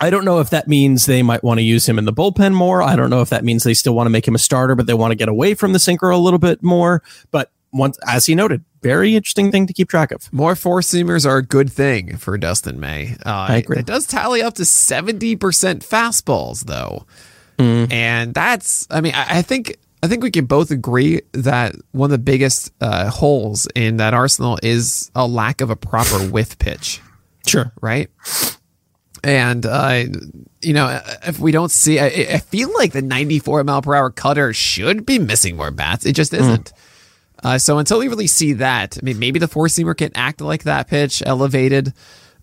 [0.00, 2.54] I don't know if that means they might want to use him in the bullpen
[2.54, 2.82] more.
[2.82, 4.86] I don't know if that means they still want to make him a starter, but
[4.86, 7.02] they want to get away from the sinker a little bit more.
[7.30, 10.32] But once, as he noted, very interesting thing to keep track of.
[10.32, 13.16] More four seamers are a good thing for Dustin May.
[13.26, 13.78] Uh, I agree.
[13.78, 17.06] It does tally up to 70% fastballs, though.
[17.58, 19.76] And that's, I mean, I, I think.
[20.02, 24.14] I think we can both agree that one of the biggest uh, holes in that
[24.14, 27.02] arsenal is a lack of a proper whiff pitch,
[27.46, 27.70] Sure.
[27.82, 28.08] right?
[29.22, 30.04] And uh,
[30.62, 34.10] you know, if we don't see, I, I feel like the 94 mile per hour
[34.10, 36.06] cutter should be missing more bats.
[36.06, 36.72] It just isn't.
[37.42, 40.40] Uh, so until we really see that, I mean, maybe the four seamer can act
[40.40, 41.94] like that pitch, elevated.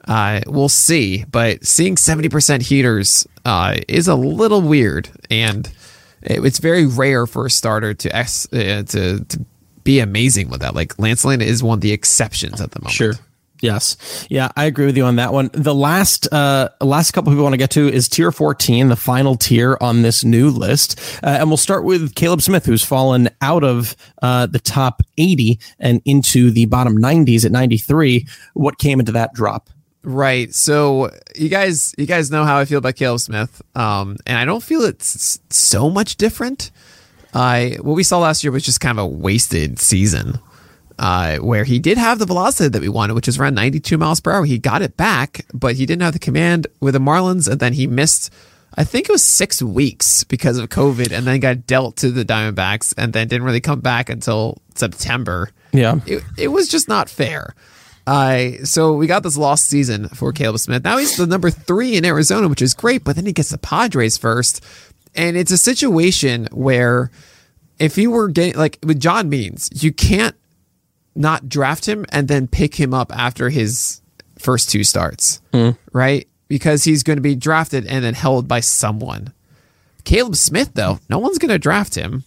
[0.08, 1.26] Uh, we'll see.
[1.26, 5.68] But seeing 70% heaters uh, is a little weird, and
[6.22, 9.46] it, it's very rare for a starter to ex, uh, to to
[9.84, 10.76] be amazing with that.
[10.76, 12.94] Like Lance Lynn is one of the exceptions at the moment.
[12.94, 13.14] Sure.
[13.62, 14.28] Yes.
[14.30, 15.50] Yeah, I agree with you on that one.
[15.54, 19.36] The last uh last couple we want to get to is tier 14, the final
[19.36, 21.00] tier on this new list.
[21.24, 25.60] Uh, and we'll start with Caleb Smith who's fallen out of uh the top 80
[25.80, 28.28] and into the bottom 90s at 93.
[28.54, 29.70] What came into that drop?
[30.04, 30.54] Right.
[30.54, 34.46] So you guys, you guys know how I feel about Caleb Smith, um, and I
[34.46, 36.72] don't feel it's so much different.
[37.34, 40.40] Uh, what we saw last year was just kind of a wasted season,
[41.00, 44.20] uh, where he did have the velocity that we wanted, which is around 92 miles
[44.20, 44.46] per hour.
[44.46, 47.74] He got it back, but he didn't have the command with the Marlins, and then
[47.74, 48.32] he missed.
[48.76, 52.24] I think it was six weeks because of COVID, and then got dealt to the
[52.26, 56.00] Diamondbacks, and then didn't really come back until September Yeah.
[56.06, 57.56] it, it was just not fair.
[58.06, 60.84] Uh, so we got this lost season for Caleb Smith.
[60.84, 63.58] Now he's the number three in Arizona, which is great, but then he gets the
[63.58, 64.64] Padres first.
[65.16, 67.10] And it's a situation where
[67.80, 70.36] if you were getting, like with John Means, you can't
[71.18, 74.02] not draft him and then pick him up after his
[74.40, 75.42] first two starts,
[75.92, 76.28] right?
[76.48, 79.34] because he's going to be drafted and then held by someone.
[80.06, 82.24] Caleb Smith, though, no one's going to draft him.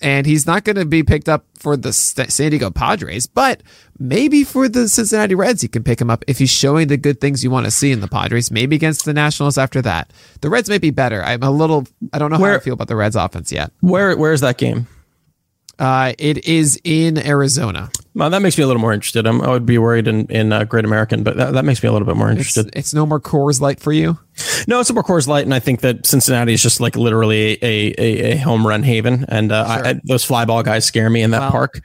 [0.00, 3.62] And he's not going to be picked up for the San Diego Padres, but
[3.96, 7.20] maybe for the Cincinnati Reds, you can pick him up if he's showing the good
[7.20, 8.50] things you want to see in the Padres.
[8.50, 10.12] Maybe against the Nationals after that.
[10.40, 11.22] The Reds may be better.
[11.22, 13.70] I'm a little, I don't know where, how I feel about the Reds offense yet.
[13.80, 14.88] Where Where is that game?
[15.78, 17.90] Uh, it is in Arizona.
[18.14, 19.26] Well, that makes me a little more interested.
[19.26, 21.88] I'm, i would be worried in in uh, Great American, but that, that makes me
[21.88, 22.66] a little bit more interested.
[22.68, 24.18] It's, it's, no more Coors Light for you.
[24.68, 27.58] No, it's a more Coors Light, and I think that Cincinnati is just like literally
[27.60, 29.86] a a, a home run haven, and uh, sure.
[29.86, 31.80] I, I, those fly ball guys scare me in that well, park.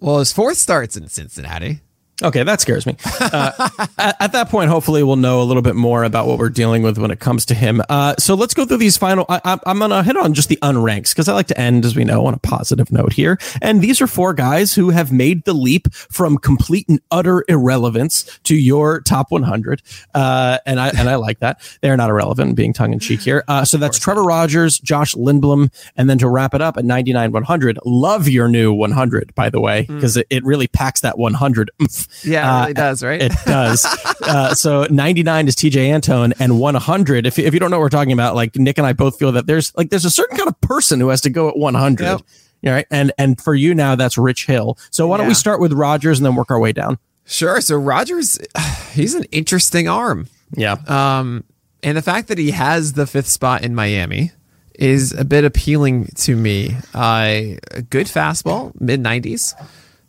[0.00, 1.80] Well, his fourth starts in Cincinnati.
[2.22, 2.96] Okay, that scares me.
[3.20, 3.50] Uh,
[3.98, 6.84] at, at, that point, hopefully, we'll know a little bit more about what we're dealing
[6.84, 7.82] with when it comes to him.
[7.88, 9.26] Uh, so let's go through these final.
[9.28, 11.96] I, am going to hit on just the unranks because I like to end, as
[11.96, 13.38] we know, on a positive note here.
[13.60, 18.38] And these are four guys who have made the leap from complete and utter irrelevance
[18.44, 19.82] to your top 100.
[20.14, 21.60] Uh, and I and I like that.
[21.80, 23.42] They're not irrelevant, being tongue in cheek here.
[23.48, 27.32] Uh, so that's Trevor Rogers, Josh Lindblom, and then to wrap it up at 99
[27.32, 27.78] 100.
[27.84, 30.20] Love your new 100, by the way, because mm.
[30.20, 31.70] it, it really packs that 100.
[32.22, 33.22] Yeah, it really uh, does, right?
[33.22, 33.84] It does.
[34.22, 37.26] uh, so 99 is Tejay Antone and 100.
[37.26, 39.32] If, if you don't know what we're talking about, like Nick and I both feel
[39.32, 42.04] that there's like there's a certain kind of person who has to go at 100.
[42.04, 42.20] Yep.
[42.64, 42.86] Right.
[42.90, 44.78] And and for you now, that's Rich Hill.
[44.90, 46.98] So why don't we start with Rogers and then work our way down?
[47.26, 47.60] Sure.
[47.60, 48.38] So Rogers,
[48.92, 50.28] he's an interesting arm.
[50.56, 50.76] Yeah.
[50.86, 51.44] Um,
[51.82, 54.32] and the fact that he has the fifth spot in Miami
[54.78, 56.76] is a bit appealing to me.
[56.94, 57.56] Uh,
[57.90, 59.54] good fastball, mid 90s.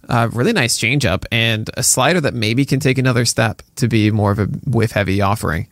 [0.07, 4.11] Uh, really nice changeup and a slider that maybe can take another step to be
[4.11, 5.67] more of a whiff heavy offering.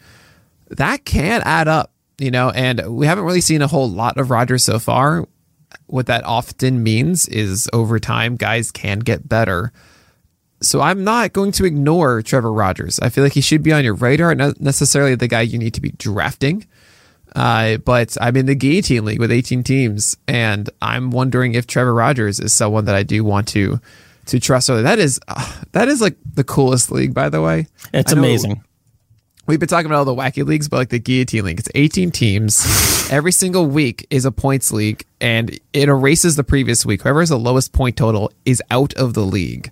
[0.70, 4.32] That can add up, you know, and we haven't really seen a whole lot of
[4.32, 5.28] Rogers so far.
[5.86, 9.72] What that often means is over time, guys can get better.
[10.62, 13.00] So I'm not going to ignore Trevor Rogers.
[13.02, 15.74] I feel like he should be on your radar, not necessarily the guy you need
[15.76, 16.66] to be drafting.
[17.36, 21.94] Uh, but I'm in the guillotine league with 18 teams, and I'm wondering if Trevor
[21.94, 23.82] Rogers is someone that I do want to
[24.28, 24.84] to trust other.
[24.84, 27.68] That is uh, that is like the coolest league, by the way.
[27.94, 28.64] It's amazing.
[29.46, 32.12] We've been talking about all the wacky leagues, but like the guillotine league, it's 18
[32.12, 33.12] teams.
[33.12, 37.02] Every single week is a points league, and it erases the previous week.
[37.02, 39.70] Whoever has the lowest point total is out of the league.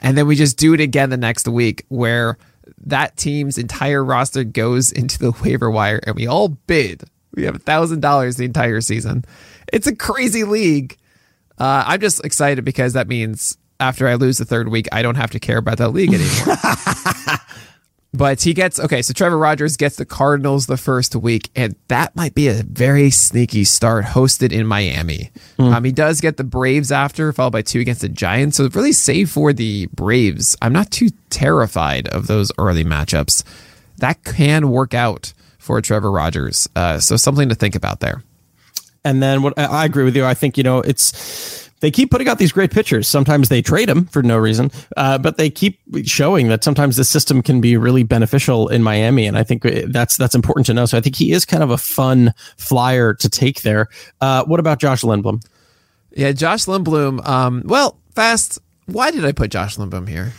[0.00, 2.38] And then we just do it again the next week where
[2.86, 7.04] that team's entire roster goes into the waiver wire and we all bid.
[7.34, 9.24] We have a thousand dollars the entire season.
[9.72, 10.96] It's a crazy league.
[11.58, 15.16] Uh, I'm just excited because that means after I lose the third week, I don't
[15.16, 16.56] have to care about that league anymore.
[18.12, 19.02] but he gets okay.
[19.02, 23.10] So Trevor Rogers gets the Cardinals the first week, and that might be a very
[23.10, 24.04] sneaky start.
[24.04, 25.72] Hosted in Miami, mm.
[25.72, 28.56] um, he does get the Braves after, followed by two against the Giants.
[28.56, 33.44] So really, save for the Braves, I'm not too terrified of those early matchups.
[33.98, 36.68] That can work out for Trevor Rogers.
[36.76, 38.22] Uh, so something to think about there.
[39.04, 40.24] And then what I agree with you.
[40.24, 43.06] I think you know it's they keep putting out these great pitchers.
[43.06, 47.04] Sometimes they trade them for no reason, uh, but they keep showing that sometimes the
[47.04, 50.86] system can be really beneficial in Miami, and I think that's that's important to know.
[50.86, 53.88] So I think he is kind of a fun flyer to take there.
[54.22, 55.44] Uh, what about Josh Lindblom?
[56.12, 57.26] Yeah, Josh Lindblom.
[57.28, 58.58] Um, well, fast.
[58.86, 60.32] Why did I put Josh Lindblom here?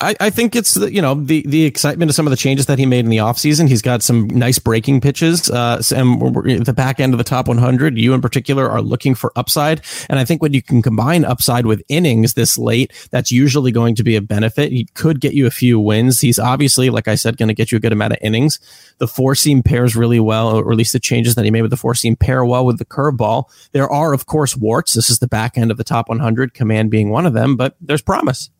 [0.00, 2.66] I, I think it's the, you know the the excitement of some of the changes
[2.66, 3.68] that he made in the offseason.
[3.68, 7.98] He's got some nice breaking pitches, uh, and the back end of the top 100.
[7.98, 11.66] You in particular are looking for upside, and I think when you can combine upside
[11.66, 14.70] with innings this late, that's usually going to be a benefit.
[14.70, 16.20] He could get you a few wins.
[16.20, 18.60] He's obviously, like I said, going to get you a good amount of innings.
[18.98, 21.72] The four seam pairs really well, or at least the changes that he made with
[21.72, 23.44] the four seam pair well with the curveball.
[23.72, 24.94] There are, of course, warts.
[24.94, 27.74] This is the back end of the top 100, command being one of them, but
[27.80, 28.50] there's promise.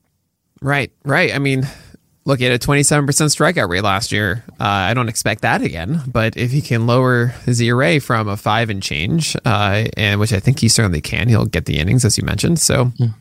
[0.60, 1.34] Right, right.
[1.34, 1.66] I mean,
[2.24, 4.44] look at a 27% strikeout rate last year.
[4.60, 8.36] Uh, I don't expect that again, but if he can lower his ERA from a
[8.36, 12.04] five and change, uh, and which I think he certainly can, he'll get the innings
[12.04, 12.60] as you mentioned.
[12.60, 13.14] So, mm.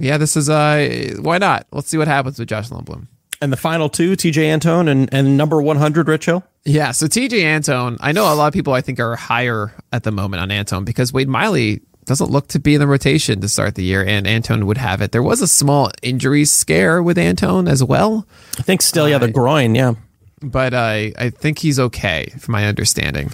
[0.00, 1.66] yeah, this is uh, why not?
[1.72, 3.06] Let's see what happens with Josh Lindblom.
[3.40, 6.42] And the final two, Tejay Antone and, and number 100, Rich Hill?
[6.64, 10.02] Yeah, so Tejay Antone, I know a lot of people I think are higher at
[10.02, 13.48] the moment on Antone because Wade Miley doesn't look to be in the rotation to
[13.48, 15.12] start the year, and Antone would have it.
[15.12, 18.26] There was a small injury scare with Antone as well.
[18.58, 19.94] I think still, yeah, the groin, yeah.
[20.42, 23.32] But I, I think he's okay, from my understanding.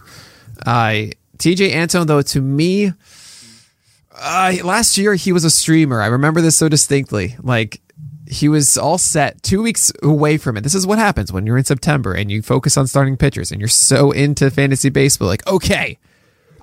[0.67, 2.93] Uh, Tejay Antone, though, to me,
[4.17, 6.01] uh, last year he was a streamer.
[6.01, 7.37] I remember this so distinctly.
[7.43, 7.81] Like,
[8.27, 10.63] he was all set two weeks away from it.
[10.63, 13.61] This is what happens when you're in September and you focus on starting pitchers and
[13.61, 15.29] you're so into fantasy baseball.
[15.29, 15.99] Like, okay,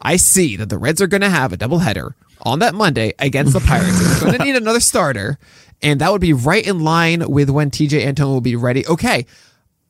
[0.02, 3.54] I see that the Reds are going to have a doubleheader on that Monday against
[3.54, 4.20] the Pirates.
[4.20, 5.38] they're going to need another starter,
[5.82, 8.86] and that would be right in line with when Tejay Antone will be ready.
[8.88, 9.26] Okay,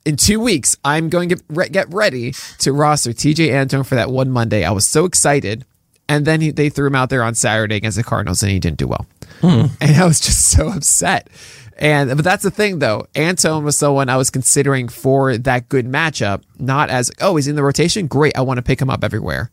[0.05, 3.95] in two weeks, I'm going to get, re- get ready to roster Tejay Antone for
[3.95, 4.63] that one Monday.
[4.63, 5.65] I was so excited.
[6.09, 8.59] And then he, they threw him out there on Saturday against the Cardinals and he
[8.59, 9.05] didn't do well.
[9.39, 9.67] Hmm.
[9.79, 11.29] And I was just so upset.
[11.77, 13.07] And but that's the thing though.
[13.15, 17.55] Antone was someone I was considering for that good matchup, not as oh, he's in
[17.55, 18.07] the rotation.
[18.07, 18.37] Great.
[18.37, 19.49] I want to pick him up everywhere.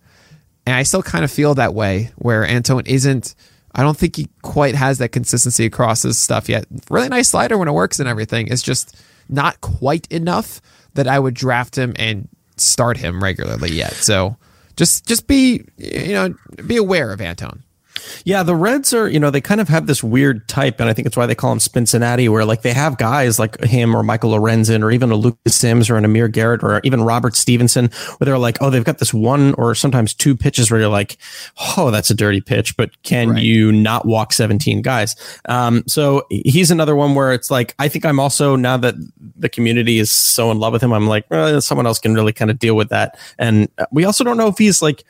[0.69, 3.35] And I still kind of feel that way where Antone isn't
[3.75, 6.67] I don't think he quite has that consistency across his stuff yet.
[6.91, 8.49] Really nice slider when it works and everything.
[8.49, 8.95] It's just
[9.31, 10.61] not quite enough
[10.93, 13.95] that I would draft him and start him regularly yet.
[13.95, 14.37] So
[14.77, 16.35] just just be you know
[16.67, 17.63] be aware of Antone.
[18.25, 20.93] Yeah, the Reds are, you know, they kind of have this weird type, and I
[20.93, 24.03] think it's why they call him Cincinnati, where like they have guys like him or
[24.03, 27.91] Michael Lorenzen or even a Lucas Sims or an Amir Garrett or even Robert Stephenson,
[28.19, 31.17] where they're like, oh, they've got this one or sometimes two pitches where you're like,
[31.77, 33.43] oh, that's a dirty pitch, but can Right.
[33.43, 35.17] you not walk 17 guys?
[35.49, 38.95] Um, so he's another one where it's like, I think I'm also, now that
[39.37, 42.33] the community is so in love with him, I'm like, well, someone else can really
[42.33, 43.19] kind of deal with that.
[43.39, 45.05] And we also don't know if he's like,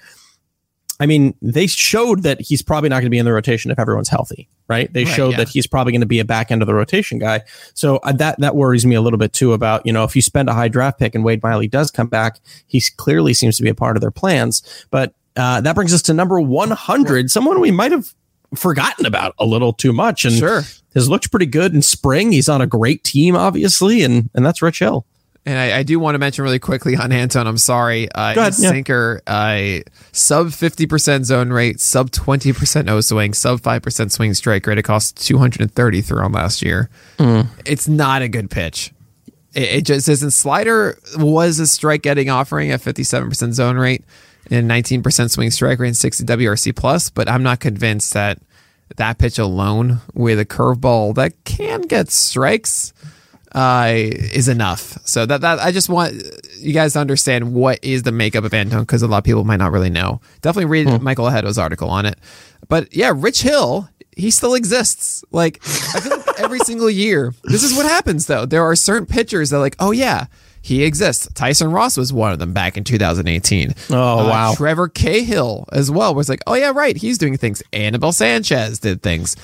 [1.00, 3.78] I mean, they showed that he's probably not going to be in the rotation if
[3.78, 4.92] everyone's healthy, right?
[4.92, 5.36] They Right, showed yeah.
[5.38, 7.42] that he's probably going to be a back end of the rotation guy.
[7.74, 10.22] So uh, that that worries me a little bit too about you know if you
[10.22, 13.62] spend a high draft pick and Wade Miley does come back, he clearly seems to
[13.62, 14.62] be a part of their plans.
[14.90, 18.12] But uh, that brings us to number one hundred, someone we might have
[18.56, 20.62] forgotten about a little too much, and Sure.
[20.94, 22.32] has looked pretty good in spring.
[22.32, 25.06] He's on a great team, obviously, and and that's Rich Hill.
[25.48, 27.46] And I, I do want to mention really quickly on Antone.
[27.46, 28.06] I'm sorry.
[28.12, 28.68] Uh, Go ahead, yeah.
[28.68, 29.78] sinker, uh,
[30.12, 34.76] sub 50% zone rate, sub 20% O swing, sub 5% swing strike rate.
[34.76, 36.90] It cost 230 through him last year.
[37.18, 37.42] Hmm.
[37.64, 38.92] It's not a good pitch.
[39.54, 40.32] It, it just isn't.
[40.32, 44.04] Slider was a strike getting offering at 57% zone rate
[44.50, 48.38] and 19% swing strike rate and 60 WRC plus, but I'm not convinced that
[48.96, 52.92] that pitch alone with a curveball that can get strikes
[53.54, 54.98] uh, is enough.
[55.06, 56.14] So that that I just want
[56.58, 59.44] you guys to understand what is the makeup of Antone because a lot of people
[59.44, 60.20] might not really know.
[60.42, 62.18] Definitely read Michael Ajeto's article on it.
[62.68, 65.24] But yeah, Rich Hill, he still exists.
[65.30, 65.60] Like
[65.94, 68.44] I feel like every single year, this is what happens though.
[68.46, 70.26] There are certain pitchers that like, oh yeah.
[70.60, 71.32] He exists.
[71.34, 73.74] Tyson Ross was one of them back in 2018.
[73.90, 74.54] Oh, wow.
[74.54, 77.62] Trevor Cahill as well was like, oh yeah, right, he's doing things.
[77.72, 79.36] Anibal Sanchez did things.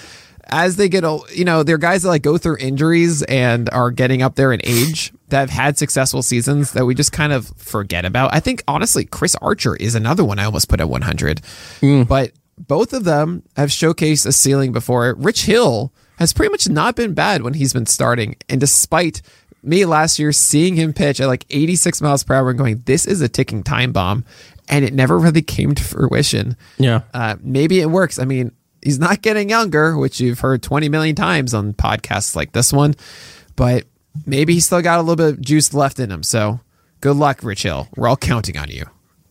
[0.49, 3.90] As they get, old, you know, they're guys that like go through injuries and are
[3.90, 7.49] getting up there in age that have had successful seasons that we just kind of
[7.57, 8.34] forget about.
[8.34, 11.40] I think honestly, Chris Archer is another one I almost put at 100,
[12.05, 15.14] but both of them have showcased a ceiling before.
[15.18, 19.22] Rich Hill has pretty much not been bad when he's been starting, and despite
[19.64, 23.07] me last year seeing him pitch at like 86 miles per hour and going, this
[23.07, 24.24] is a ticking time bomb.
[24.68, 26.57] And it never really came to fruition.
[26.78, 27.03] Yeah.
[27.12, 28.18] Uh, maybe it works.
[28.18, 28.53] I mean,
[28.85, 32.95] he's not getting younger, which you've heard 20 million times on podcasts like this one,
[33.57, 33.85] but
[34.26, 36.22] maybe he's still got a little bit of juice left in him.
[36.22, 36.61] So
[37.01, 37.89] good luck, Rich Hill.
[37.97, 38.85] We're all counting on you.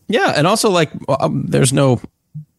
[0.08, 2.00] Yeah, and also like um, there's no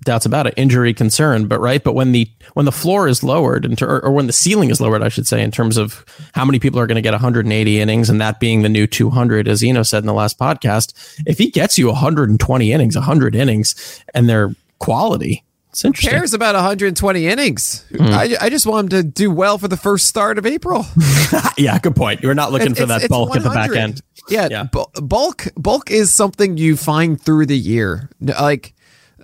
[0.05, 3.65] doubts about it, injury concern, but right, but when the when the floor is lowered,
[3.65, 6.05] in ter- or, or when the ceiling is lowered, I should say, in terms of
[6.33, 9.47] how many people are going to get 180 innings, and that being the new 200,
[9.47, 10.93] as Eno said in the last podcast,
[11.25, 15.43] if he gets you 120 innings, 100 innings, and they're quality,
[15.75, 16.11] it's interesting.
[16.11, 17.83] Cares about 120 innings.
[17.99, 20.85] I, I just want him to do well for the first start of April.
[21.57, 22.23] yeah, good point.
[22.23, 23.99] You're not looking It's- for that it's bulk at the back end.
[24.29, 24.63] Yeah, Yeah.
[24.63, 28.09] bu- bulk bulk is something you find through the year.
[28.21, 28.73] Like,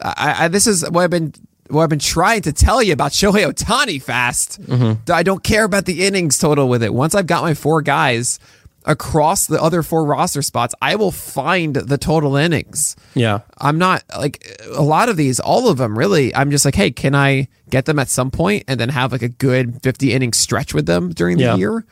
[0.02, 1.34] I, I this is what I've been
[1.70, 4.62] what I've been trying to tell you about Shohei Ohtani fast.
[4.62, 5.10] Mm-hmm.
[5.10, 6.94] I don't care about the innings total with it.
[6.94, 8.40] Once I've got my four guys
[8.86, 12.96] across the other four roster spots, I will find the total innings.
[13.14, 16.34] Yeah, I'm not like a lot of these, all of them really.
[16.36, 19.22] I'm just like, hey, can I get them at some point and then have like
[19.22, 21.56] a good 50 inning stretch with them during the Yeah.
[21.56, 21.86] year?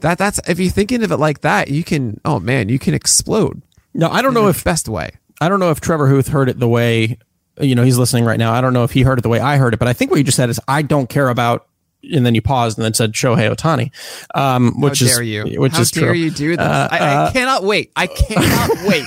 [0.00, 2.20] That that's if you're thinking of it like that, you can.
[2.24, 3.62] Oh man, you can explode.
[3.94, 5.10] no, I don't know if best way.
[5.40, 7.18] I don't know if Trevor Huth heard it the way
[7.60, 8.52] you know he's listening right now.
[8.52, 10.10] I don't know if he heard it the way I heard it, but I think
[10.10, 11.66] what you just said is I don't care about.
[12.12, 13.92] And then you paused and then said Shohei Ohtani,
[14.34, 15.60] um, which How is you?
[15.60, 16.18] which How is dare true.
[16.18, 16.66] you do this?
[16.66, 17.92] Uh, I, I cannot wait.
[17.94, 19.06] I cannot wait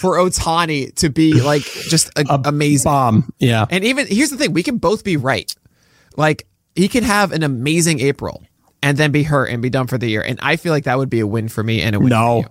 [0.00, 2.90] for Ohtani to be like just a, amazing.
[2.90, 3.66] Bomb, yeah.
[3.68, 5.54] And even here's the thing: we can both be right.
[6.16, 8.42] Like he can have an amazing April
[8.82, 10.98] and then be hurt and be done for the year, and I feel like that
[10.98, 12.44] would be a win for me and a win for no.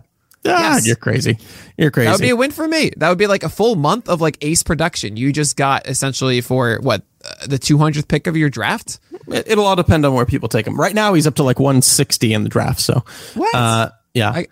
[0.46, 0.88] Ah, Yes.
[0.88, 1.38] you're crazy.
[1.78, 2.08] You're crazy.
[2.08, 2.92] That would be a win for me.
[2.98, 5.18] That would be like a full month of like ace production.
[5.18, 9.00] You just got essentially for what uh, the 200th pick of your draft.
[9.28, 10.80] It- It'll all depend on where people take him.
[10.80, 12.80] Right now, he's up to like 160 in the draft.
[12.80, 13.04] So,
[13.36, 13.54] What?
[13.56, 14.30] Uh, yeah.
[14.32, 14.48] I-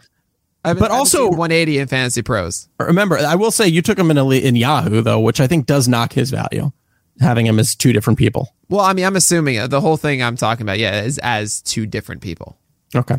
[0.64, 2.68] I've But I've also- 180 in fantasy pros.
[2.80, 5.66] Remember, I will say you took him in a, in Yahoo though, which I think
[5.66, 6.72] does knock his value,
[7.22, 8.54] having him as two different people.
[8.68, 11.62] Well, I mean, I'm assuming uh, the whole thing I'm talking about, yeah, is as
[11.62, 12.58] two different people.
[12.94, 13.18] Okay.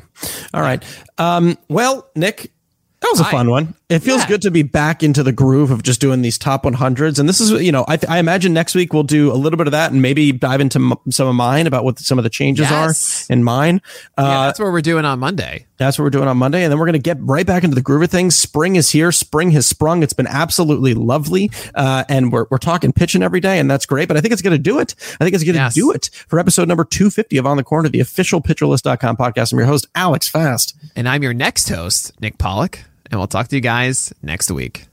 [0.53, 0.83] All right.
[1.17, 2.53] Um, well, Nick,
[3.01, 3.75] that was a fun one.
[3.89, 4.29] It feels Yeah.
[4.29, 7.19] good to be back into the groove of just doing these top 100s.
[7.19, 9.67] And this is, you know, I, I imagine next week we'll do a little bit
[9.67, 12.31] of that and maybe dive into m- some of mine about what some of the
[12.31, 13.29] changes Yes.
[13.29, 13.81] are in mine.
[14.17, 15.67] Uh, Yeah, that's what we're doing on Monday.
[15.79, 16.63] That's what we're doing on Monday.
[16.63, 18.37] And then we're going to get right back into the groove of things.
[18.37, 19.11] Spring is here.
[19.11, 20.03] Spring has sprung.
[20.03, 21.51] It's been absolutely lovely.
[21.75, 24.07] Uh, and we're, we're talking pitching every day, and that's great.
[24.07, 24.95] But I think it's going to do it.
[25.21, 25.75] I think it's going to Yes.
[25.75, 29.53] do it for episode number 250 of On the Corner, the official pitcherlist.com podcast.
[29.53, 30.77] I'm your host, Alex Fast.
[30.95, 34.90] And I'm your next host, Nick Pollack, and we'll talk to you guys next week.